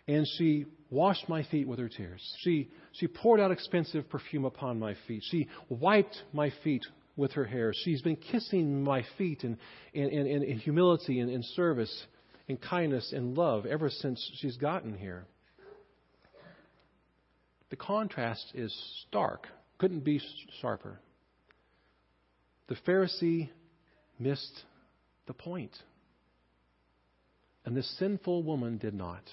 and 0.09 0.27
she 0.38 0.65
washed 0.89 1.29
my 1.29 1.43
feet 1.43 1.65
with 1.65 1.79
her 1.79 1.88
tears. 1.88 2.21
She, 2.41 2.69
she 2.91 3.07
poured 3.07 3.39
out 3.39 3.51
expensive 3.51 4.09
perfume 4.09 4.43
upon 4.43 4.77
my 4.77 4.93
feet. 5.07 5.23
She 5.31 5.47
wiped 5.69 6.21
my 6.33 6.51
feet 6.62 6.85
with 7.15 7.31
her 7.31 7.45
hair. 7.45 7.71
She's 7.73 8.01
been 8.01 8.17
kissing 8.17 8.83
my 8.83 9.05
feet 9.17 9.45
in, 9.45 9.57
in, 9.93 10.09
in, 10.09 10.43
in 10.43 10.59
humility 10.59 11.21
and 11.21 11.31
in 11.31 11.43
service, 11.55 12.07
and 12.50 12.59
kindness 12.59 13.13
and 13.15 13.38
love 13.38 13.65
ever 13.65 13.89
since 13.89 14.29
she's 14.41 14.57
gotten 14.57 14.97
here. 14.97 15.23
The 17.69 17.77
contrast 17.77 18.51
is 18.53 18.77
stark 19.07 19.47
couldn't 19.77 20.03
be 20.03 20.19
sharper. 20.59 21.00
The 22.67 22.75
Pharisee 22.85 23.50
missed 24.19 24.63
the 25.25 25.33
point. 25.33 25.71
And 27.65 27.75
this 27.75 27.98
sinful 27.98 28.43
woman 28.43 28.77
did 28.77 28.93
not. 28.93 29.24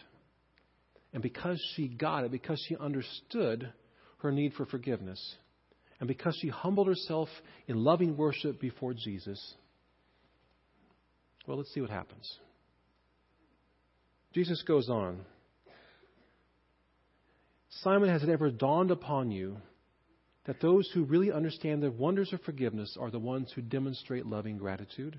And 1.13 1.23
because 1.23 1.61
she 1.75 1.89
got 1.89 2.25
it, 2.25 2.31
because 2.31 2.65
she 2.69 2.77
understood 2.77 3.73
her 4.19 4.31
need 4.31 4.53
for 4.55 4.67
forgiveness, 4.67 5.21
and 5.99 6.07
because 6.07 6.37
she 6.41 6.49
humbled 6.49 6.87
herself 6.87 7.29
in 7.67 7.83
loving 7.83 8.17
worship 8.17 8.61
before 8.61 8.95
Jesus, 8.95 9.55
well, 11.47 11.59
let's 11.59 11.73
see 11.75 11.81
what 11.81 11.91
happens. 11.91 12.39
Jesus 14.33 14.63
goes 14.63 14.89
on 14.89 15.21
Simon, 17.83 18.09
has 18.09 18.23
it 18.23 18.29
ever 18.29 18.51
dawned 18.51 18.91
upon 18.91 19.31
you 19.31 19.57
that 20.45 20.61
those 20.61 20.91
who 20.93 21.05
really 21.05 21.31
understand 21.31 21.83
the 21.83 21.91
wonders 21.91 22.33
of 22.33 22.41
forgiveness 22.43 22.97
are 23.01 23.11
the 23.11 23.19
ones 23.19 23.53
who 23.55 23.63
demonstrate 23.63 24.27
loving 24.27 24.59
gratitude? 24.59 25.19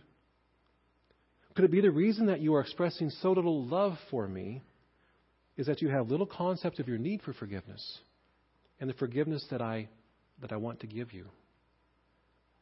Could 1.55 1.65
it 1.65 1.71
be 1.71 1.81
the 1.81 1.91
reason 1.91 2.27
that 2.27 2.39
you 2.39 2.55
are 2.55 2.61
expressing 2.61 3.09
so 3.09 3.31
little 3.31 3.65
love 3.65 3.97
for 4.09 4.27
me 4.27 4.61
is 5.57 5.67
that 5.67 5.81
you 5.81 5.89
have 5.89 6.09
little 6.09 6.25
concept 6.25 6.79
of 6.79 6.87
your 6.87 6.97
need 6.97 7.21
for 7.21 7.33
forgiveness 7.33 7.99
and 8.79 8.89
the 8.89 8.93
forgiveness 8.93 9.45
that 9.51 9.61
I 9.61 9.89
that 10.41 10.51
I 10.51 10.57
want 10.57 10.79
to 10.79 10.87
give 10.87 11.13
you? 11.13 11.25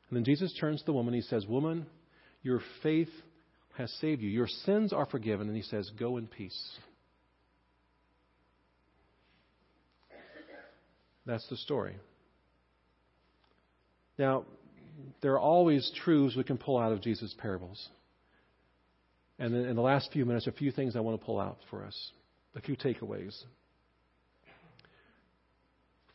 And 0.10 0.18
then 0.18 0.24
Jesus 0.26 0.52
turns 0.60 0.80
to 0.80 0.86
the 0.88 0.94
woman. 0.94 1.14
He 1.14 1.22
says, 1.22 1.46
"Woman, 1.46 1.86
your 2.42 2.62
faith 2.82 3.12
has 3.78 3.94
saved 4.02 4.22
you. 4.22 4.30
Your 4.30 4.48
sins 4.48 4.92
are 4.92 5.06
forgiven." 5.06 5.48
And 5.48 5.56
he 5.56 5.62
says, 5.62 5.90
"Go 5.92 6.18
in 6.18 6.28
peace." 6.28 6.80
That's 11.26 11.48
the 11.48 11.58
story. 11.58 11.96
Now, 14.18 14.46
there 15.22 15.34
are 15.34 15.40
always 15.40 15.90
truths 16.04 16.36
we 16.36 16.44
can 16.44 16.58
pull 16.58 16.78
out 16.78 16.92
of 16.92 17.02
Jesus' 17.02 17.36
parables. 17.36 17.88
And 19.40 19.54
then 19.54 19.66
in 19.66 19.76
the 19.76 19.82
last 19.82 20.12
few 20.12 20.26
minutes, 20.26 20.48
a 20.48 20.52
few 20.52 20.72
things 20.72 20.96
I 20.96 21.00
want 21.00 21.20
to 21.20 21.26
pull 21.26 21.40
out 21.40 21.60
for 21.70 21.86
us, 21.86 22.12
a 22.56 22.62
few 22.62 22.76
takeaways. 22.76 23.36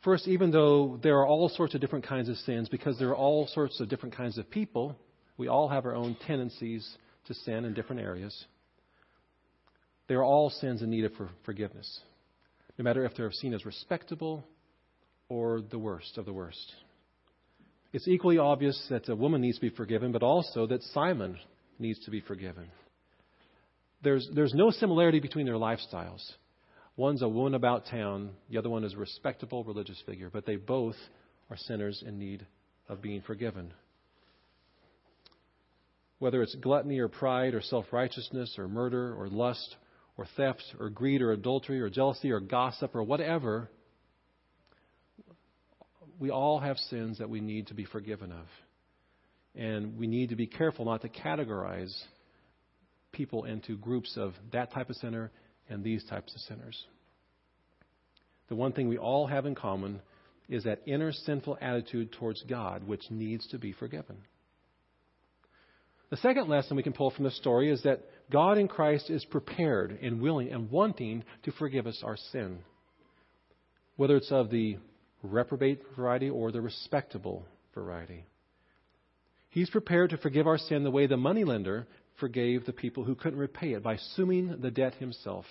First, 0.03 0.27
even 0.27 0.51
though 0.51 0.99
there 1.01 1.17
are 1.17 1.25
all 1.25 1.49
sorts 1.49 1.73
of 1.73 1.81
different 1.81 2.05
kinds 2.05 2.29
of 2.29 2.37
sins, 2.37 2.69
because 2.69 2.99
there 2.99 3.09
are 3.09 3.15
all 3.15 3.47
sorts 3.47 3.79
of 3.79 3.89
different 3.89 4.15
kinds 4.15 4.37
of 4.37 4.49
people, 4.51 4.95
we 5.37 5.47
all 5.47 5.67
have 5.67 5.85
our 5.85 5.95
own 5.95 6.15
tendencies 6.27 6.87
to 7.25 7.33
sin 7.33 7.65
in 7.65 7.73
different 7.73 8.01
areas. 8.01 8.45
They 10.07 10.13
are 10.13 10.23
all 10.23 10.51
sins 10.51 10.83
in 10.83 10.91
need 10.91 11.05
of 11.05 11.13
forgiveness, 11.43 12.01
no 12.77 12.83
matter 12.83 13.03
if 13.03 13.15
they're 13.15 13.31
seen 13.31 13.55
as 13.55 13.65
respectable 13.65 14.45
or 15.29 15.61
the 15.61 15.79
worst 15.79 16.19
of 16.19 16.25
the 16.25 16.33
worst. 16.33 16.73
It's 17.91 18.07
equally 18.07 18.37
obvious 18.37 18.79
that 18.91 19.09
a 19.09 19.15
woman 19.15 19.41
needs 19.41 19.57
to 19.57 19.61
be 19.61 19.75
forgiven, 19.75 20.11
but 20.11 20.21
also 20.21 20.67
that 20.67 20.83
Simon 20.83 21.39
needs 21.79 22.05
to 22.05 22.11
be 22.11 22.21
forgiven. 22.21 22.67
There's, 24.05 24.29
there's 24.35 24.53
no 24.53 24.69
similarity 24.69 25.19
between 25.19 25.47
their 25.47 25.55
lifestyles. 25.55 26.21
One's 26.95 27.23
a 27.23 27.27
woman 27.27 27.55
about 27.55 27.87
town, 27.87 28.29
the 28.51 28.59
other 28.59 28.69
one 28.69 28.83
is 28.83 28.93
a 28.93 28.97
respectable 28.97 29.63
religious 29.63 29.99
figure, 30.05 30.29
but 30.31 30.45
they 30.45 30.57
both 30.57 30.95
are 31.49 31.57
sinners 31.57 32.03
in 32.05 32.19
need 32.19 32.45
of 32.87 33.01
being 33.01 33.21
forgiven. 33.21 33.73
Whether 36.19 36.43
it's 36.43 36.53
gluttony 36.53 36.99
or 36.99 37.07
pride 37.07 37.55
or 37.55 37.61
self 37.61 37.85
righteousness 37.91 38.53
or 38.59 38.67
murder 38.67 39.15
or 39.19 39.27
lust 39.27 39.75
or 40.17 40.27
theft 40.37 40.63
or 40.79 40.91
greed 40.91 41.23
or 41.23 41.31
adultery 41.31 41.81
or 41.81 41.89
jealousy 41.89 42.29
or 42.29 42.39
gossip 42.39 42.95
or 42.95 43.01
whatever, 43.01 43.71
we 46.19 46.29
all 46.29 46.59
have 46.59 46.77
sins 46.77 47.17
that 47.17 47.29
we 47.31 47.41
need 47.41 47.67
to 47.67 47.73
be 47.73 47.85
forgiven 47.85 48.31
of. 48.31 48.45
And 49.55 49.97
we 49.97 50.05
need 50.05 50.29
to 50.29 50.35
be 50.35 50.45
careful 50.45 50.85
not 50.85 51.01
to 51.01 51.09
categorize 51.09 51.91
people 53.15 53.45
into 53.45 53.77
groups 53.77 54.17
of 54.17 54.33
that 54.51 54.71
type 54.71 54.89
of 54.89 54.95
sinner 54.97 55.31
and 55.69 55.83
these 55.83 56.03
types 56.05 56.33
of 56.35 56.41
sinners. 56.41 56.85
The 58.49 58.55
one 58.55 58.73
thing 58.73 58.87
we 58.87 58.97
all 58.97 59.25
have 59.25 59.45
in 59.45 59.55
common 59.55 60.01
is 60.47 60.65
that 60.65 60.81
inner 60.85 61.11
sinful 61.11 61.57
attitude 61.59 62.11
towards 62.11 62.43
God, 62.43 62.83
which 62.83 63.09
needs 63.09 63.47
to 63.47 63.57
be 63.57 63.71
forgiven. 63.71 64.17
The 66.11 66.17
second 66.17 66.47
lesson 66.47 66.77
we 66.77 66.83
can 66.83 66.93
pull 66.93 67.09
from 67.09 67.23
the 67.23 67.31
story 67.31 67.71
is 67.71 67.81
that 67.83 68.01
God 68.31 68.57
in 68.57 68.67
Christ 68.67 69.09
is 69.09 69.25
prepared 69.25 69.97
and 70.01 70.21
willing 70.21 70.51
and 70.51 70.69
wanting 70.69 71.23
to 71.43 71.51
forgive 71.53 71.87
us 71.87 72.01
our 72.05 72.17
sin. 72.31 72.59
Whether 73.95 74.17
it's 74.17 74.31
of 74.31 74.51
the 74.51 74.77
reprobate 75.23 75.81
variety 75.95 76.29
or 76.29 76.51
the 76.51 76.61
respectable 76.61 77.45
variety. 77.73 78.25
He's 79.49 79.69
prepared 79.69 80.11
to 80.11 80.17
forgive 80.17 80.47
our 80.47 80.57
sin 80.57 80.83
the 80.83 80.91
way 80.91 81.07
the 81.07 81.17
moneylender 81.17 81.87
forgave 82.19 82.65
the 82.65 82.73
people 82.73 83.03
who 83.03 83.15
couldn't 83.15 83.39
repay 83.39 83.73
it 83.73 83.83
by 83.83 83.93
assuming 83.93 84.61
the 84.61 84.71
debt 84.71 84.93
himself. 84.95 85.45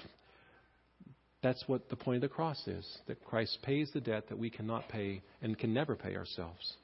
That's 1.43 1.63
what 1.67 1.91
the 1.91 1.97
point 1.97 2.17
of 2.17 2.31
the 2.31 2.35
cross 2.35 2.67
is 2.67 2.87
that 3.07 3.23
Christ 3.25 3.59
pays 3.63 3.91
the 3.93 4.01
debt 4.01 4.29
that 4.29 4.39
we 4.39 4.49
cannot 4.49 4.89
pay 4.89 5.23
and 5.43 5.59
can 5.59 5.75
never 5.75 5.95
pay 5.95 6.17
ourselves. 6.17 6.75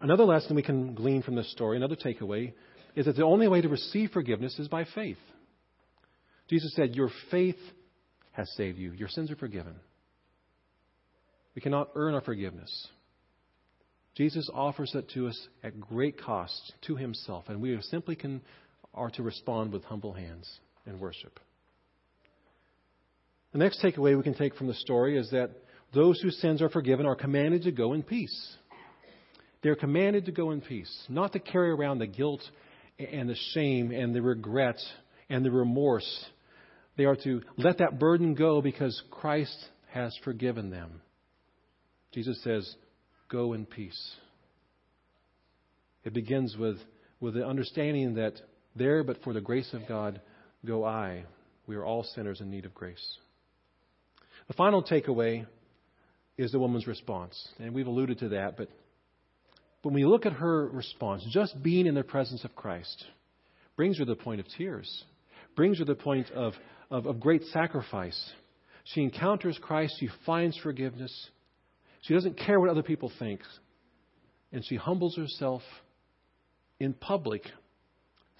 Another 0.00 0.24
lesson 0.24 0.56
we 0.56 0.62
can 0.62 0.94
glean 0.94 1.22
from 1.22 1.34
this 1.36 1.50
story, 1.52 1.76
another 1.76 1.96
takeaway, 1.96 2.52
is 2.94 3.06
that 3.06 3.16
the 3.16 3.24
only 3.24 3.48
way 3.48 3.60
to 3.60 3.68
receive 3.68 4.10
forgiveness 4.10 4.58
is 4.58 4.68
by 4.68 4.84
faith. 4.94 5.18
Jesus 6.48 6.74
said, 6.74 6.94
Your 6.94 7.10
faith 7.30 7.58
has 8.32 8.50
saved 8.56 8.78
you, 8.78 8.92
your 8.92 9.08
sins 9.08 9.30
are 9.30 9.36
forgiven. 9.36 9.74
We 11.54 11.62
cannot 11.62 11.90
earn 11.94 12.14
our 12.14 12.20
forgiveness. 12.20 12.88
Jesus 14.16 14.50
offers 14.52 14.94
it 14.94 15.08
to 15.10 15.28
us 15.28 15.48
at 15.62 15.80
great 15.80 16.20
cost 16.20 16.72
to 16.86 16.96
himself, 16.96 17.44
and 17.48 17.60
we 17.60 17.78
simply 17.82 18.16
can, 18.16 18.40
are 18.92 19.10
to 19.10 19.22
respond 19.22 19.72
with 19.72 19.84
humble 19.84 20.12
hands 20.12 20.50
and 20.86 21.00
worship. 21.00 21.38
The 23.52 23.58
next 23.58 23.82
takeaway 23.82 24.16
we 24.16 24.22
can 24.22 24.34
take 24.34 24.54
from 24.56 24.66
the 24.66 24.74
story 24.74 25.18
is 25.18 25.30
that 25.30 25.50
those 25.92 26.20
whose 26.20 26.40
sins 26.40 26.62
are 26.62 26.68
forgiven 26.68 27.06
are 27.06 27.16
commanded 27.16 27.62
to 27.62 27.72
go 27.72 27.92
in 27.92 28.02
peace. 28.02 28.56
They're 29.62 29.76
commanded 29.76 30.26
to 30.26 30.32
go 30.32 30.52
in 30.52 30.60
peace, 30.60 31.04
not 31.08 31.32
to 31.32 31.38
carry 31.40 31.70
around 31.70 31.98
the 31.98 32.06
guilt 32.06 32.42
and 32.98 33.28
the 33.28 33.36
shame 33.52 33.90
and 33.90 34.14
the 34.14 34.22
regret 34.22 34.78
and 35.28 35.44
the 35.44 35.50
remorse. 35.50 36.24
They 36.96 37.04
are 37.04 37.16
to 37.16 37.42
let 37.56 37.78
that 37.78 37.98
burden 37.98 38.34
go 38.34 38.62
because 38.62 39.02
Christ 39.10 39.56
has 39.92 40.16
forgiven 40.24 40.70
them. 40.70 41.00
Jesus 42.12 42.42
says, 42.42 42.74
Go 43.30 43.52
in 43.52 43.66
peace. 43.66 44.16
It 46.04 46.12
begins 46.12 46.56
with, 46.56 46.78
with 47.20 47.34
the 47.34 47.46
understanding 47.46 48.14
that 48.14 48.34
there, 48.74 49.04
but 49.04 49.22
for 49.22 49.32
the 49.32 49.40
grace 49.40 49.72
of 49.72 49.86
God, 49.86 50.20
go 50.64 50.84
I. 50.84 51.24
We 51.66 51.76
are 51.76 51.84
all 51.84 52.02
sinners 52.02 52.40
in 52.40 52.50
need 52.50 52.64
of 52.64 52.74
grace. 52.74 53.18
The 54.48 54.54
final 54.54 54.82
takeaway 54.82 55.46
is 56.36 56.50
the 56.50 56.58
woman's 56.58 56.86
response. 56.86 57.48
And 57.58 57.74
we've 57.74 57.86
alluded 57.86 58.18
to 58.20 58.28
that, 58.30 58.56
but, 58.56 58.68
when 59.82 59.94
we 59.94 60.04
look 60.04 60.26
at 60.26 60.34
her 60.34 60.68
response, 60.68 61.24
just 61.30 61.62
being 61.62 61.86
in 61.86 61.94
the 61.94 62.02
presence 62.02 62.44
of 62.44 62.54
Christ 62.54 63.02
brings 63.76 63.96
her 63.98 64.04
to 64.04 64.10
the 64.10 64.14
point 64.14 64.40
of 64.40 64.46
tears, 64.58 65.04
brings 65.56 65.78
her 65.78 65.86
to 65.86 65.94
the 65.94 65.98
point 65.98 66.30
of, 66.32 66.52
of, 66.90 67.06
of 67.06 67.18
great 67.18 67.42
sacrifice. 67.44 68.30
She 68.84 69.02
encounters 69.02 69.58
Christ, 69.62 69.94
she 69.98 70.10
finds 70.26 70.58
forgiveness. 70.58 71.30
She 72.02 72.14
doesn't 72.14 72.38
care 72.38 72.58
what 72.58 72.70
other 72.70 72.82
people 72.82 73.12
think. 73.18 73.40
And 74.52 74.64
she 74.64 74.76
humbles 74.76 75.16
herself 75.16 75.62
in 76.78 76.94
public, 76.94 77.42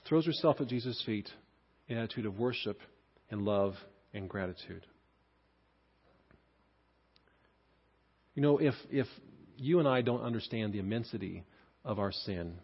throws 0.08 0.26
herself 0.26 0.60
at 0.60 0.66
Jesus' 0.66 1.02
feet 1.04 1.28
in 1.88 1.96
an 1.96 2.04
attitude 2.04 2.26
of 2.26 2.38
worship 2.38 2.80
and 3.30 3.42
love 3.42 3.74
and 4.12 4.28
gratitude. 4.28 4.84
You 8.34 8.42
know, 8.42 8.58
if, 8.58 8.74
if 8.90 9.06
you 9.56 9.78
and 9.78 9.86
I 9.86 10.00
don't 10.00 10.22
understand 10.22 10.72
the 10.72 10.78
immensity 10.78 11.44
of 11.84 11.98
our 11.98 12.12
sin 12.12 12.54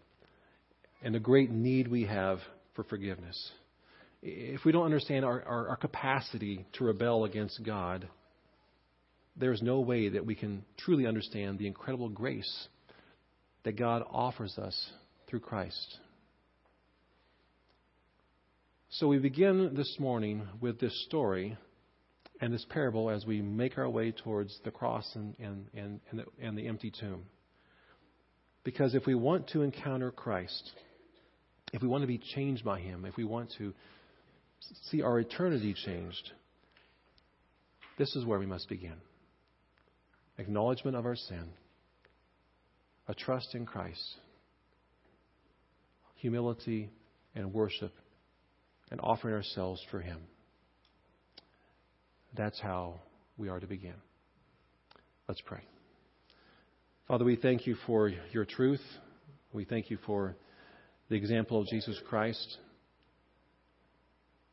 and 1.02 1.14
the 1.14 1.20
great 1.20 1.50
need 1.50 1.88
we 1.88 2.04
have 2.04 2.38
for 2.74 2.84
forgiveness, 2.84 3.52
if 4.22 4.64
we 4.64 4.72
don't 4.72 4.84
understand 4.84 5.24
our, 5.24 5.42
our, 5.42 5.68
our 5.68 5.76
capacity 5.76 6.64
to 6.74 6.84
rebel 6.84 7.24
against 7.24 7.62
God, 7.62 8.08
there's 9.38 9.62
no 9.62 9.80
way 9.80 10.08
that 10.08 10.24
we 10.24 10.34
can 10.34 10.64
truly 10.78 11.06
understand 11.06 11.58
the 11.58 11.66
incredible 11.66 12.08
grace 12.08 12.68
that 13.64 13.76
God 13.76 14.02
offers 14.10 14.56
us 14.58 14.90
through 15.28 15.40
Christ. 15.40 15.98
So 18.88 19.08
we 19.08 19.18
begin 19.18 19.74
this 19.74 19.96
morning 19.98 20.46
with 20.60 20.80
this 20.80 21.04
story 21.06 21.56
and 22.40 22.52
this 22.52 22.64
parable 22.70 23.10
as 23.10 23.26
we 23.26 23.42
make 23.42 23.76
our 23.76 23.88
way 23.88 24.12
towards 24.12 24.58
the 24.64 24.70
cross 24.70 25.10
and, 25.14 25.34
and, 25.38 25.66
and, 25.74 26.00
and, 26.10 26.20
the, 26.20 26.24
and 26.40 26.56
the 26.56 26.68
empty 26.68 26.90
tomb. 26.98 27.24
Because 28.64 28.94
if 28.94 29.06
we 29.06 29.14
want 29.14 29.48
to 29.48 29.62
encounter 29.62 30.10
Christ, 30.10 30.70
if 31.72 31.82
we 31.82 31.88
want 31.88 32.02
to 32.02 32.08
be 32.08 32.18
changed 32.18 32.64
by 32.64 32.80
Him, 32.80 33.04
if 33.04 33.16
we 33.16 33.24
want 33.24 33.52
to 33.58 33.74
see 34.90 35.02
our 35.02 35.18
eternity 35.18 35.74
changed, 35.74 36.30
this 37.98 38.14
is 38.16 38.24
where 38.24 38.38
we 38.38 38.46
must 38.46 38.68
begin 38.68 38.94
acknowledgement 40.38 40.96
of 40.96 41.06
our 41.06 41.16
sin, 41.16 41.44
a 43.08 43.14
trust 43.14 43.54
in 43.54 43.66
Christ, 43.66 44.02
humility 46.16 46.90
and 47.34 47.52
worship, 47.52 47.92
and 48.90 49.00
offering 49.02 49.34
ourselves 49.34 49.84
for 49.90 50.00
Him. 50.00 50.18
That's 52.36 52.60
how 52.60 53.00
we 53.38 53.48
are 53.48 53.60
to 53.60 53.66
begin. 53.66 53.94
Let's 55.28 55.40
pray. 55.40 55.62
Father, 57.08 57.24
we 57.24 57.36
thank 57.36 57.66
you 57.66 57.76
for 57.86 58.10
your 58.32 58.44
truth. 58.44 58.82
We 59.52 59.64
thank 59.64 59.90
you 59.90 59.98
for 60.06 60.36
the 61.08 61.16
example 61.16 61.60
of 61.60 61.66
Jesus 61.68 62.00
Christ. 62.08 62.58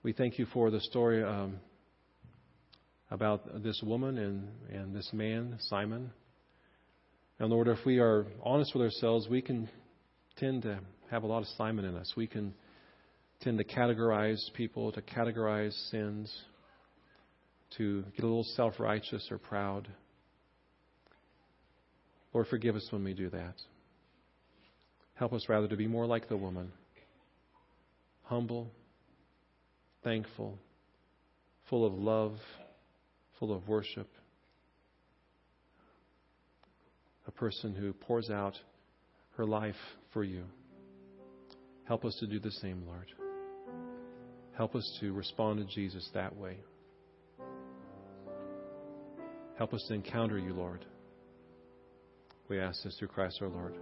We 0.04 0.14
thank 0.14 0.38
you 0.38 0.46
for 0.54 0.70
the 0.70 0.80
story 0.82 1.24
um, 1.24 1.58
about 3.14 3.62
this 3.62 3.80
woman 3.84 4.18
and, 4.18 4.48
and 4.72 4.96
this 4.96 5.08
man, 5.14 5.56
Simon. 5.70 6.10
And 7.38 7.52
Lord, 7.52 7.68
if 7.68 7.78
we 7.86 8.00
are 8.00 8.26
honest 8.42 8.74
with 8.74 8.82
ourselves, 8.82 9.28
we 9.30 9.40
can 9.40 9.70
tend 10.38 10.64
to 10.64 10.80
have 11.12 11.22
a 11.22 11.28
lot 11.28 11.44
of 11.44 11.48
Simon 11.56 11.86
in 11.86 11.96
us. 11.96 12.12
We 12.18 12.26
can 12.26 12.56
tend 13.42 13.60
to 13.60 13.64
categorize 13.64 14.42
people, 14.56 14.92
to 14.94 15.02
categorize 15.04 15.74
sins, 15.92 16.34
to 17.78 18.02
get 18.16 18.24
a 18.24 18.28
little 18.28 18.46
self 18.56 18.80
righteous 18.80 19.28
or 19.30 19.38
proud. 19.38 19.88
Lord, 22.34 22.48
forgive 22.48 22.76
us 22.76 22.88
when 22.90 23.04
we 23.04 23.14
do 23.14 23.30
that. 23.30 23.54
Help 25.14 25.34
us 25.34 25.46
rather 25.48 25.68
to 25.68 25.78
be 25.78 25.86
more 25.86 26.08
like 26.08 26.28
the 26.30 26.38
woman 26.38 26.72
humble, 28.24 28.72
thankful, 30.04 30.58
full 31.70 31.86
of 31.86 31.94
love, 31.94 32.38
full 33.44 33.54
of 33.54 33.68
worship. 33.68 34.08
A 37.28 37.32
person 37.32 37.76
who 37.76 37.92
pours 37.92 38.30
out 38.30 38.58
her 39.36 39.46
life 39.46 39.76
for 40.14 40.24
you. 40.24 40.46
Help 41.86 42.06
us 42.06 42.16
to 42.22 42.28
do 42.28 42.40
the 42.40 42.52
same, 42.52 42.86
Lord. 42.88 43.12
Help 44.56 44.76
us 44.76 44.98
to 45.02 45.12
respond 45.12 45.60
to 45.60 45.76
Jesus 45.76 46.10
that 46.14 46.34
way. 46.34 46.56
Help 49.58 49.74
us 49.74 49.84
to 49.90 49.94
encounter 49.94 50.38
you, 50.38 50.54
Lord. 50.54 50.86
We 52.48 52.62
ask 52.62 52.82
this 52.86 52.96
through 52.98 53.10
Christ 53.10 53.40
our 53.42 53.50
Lord. 53.50 53.76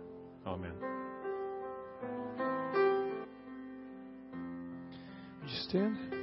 Amen. 0.48 0.74
Would 5.42 5.52
you 5.52 5.60
stand? 5.70 6.21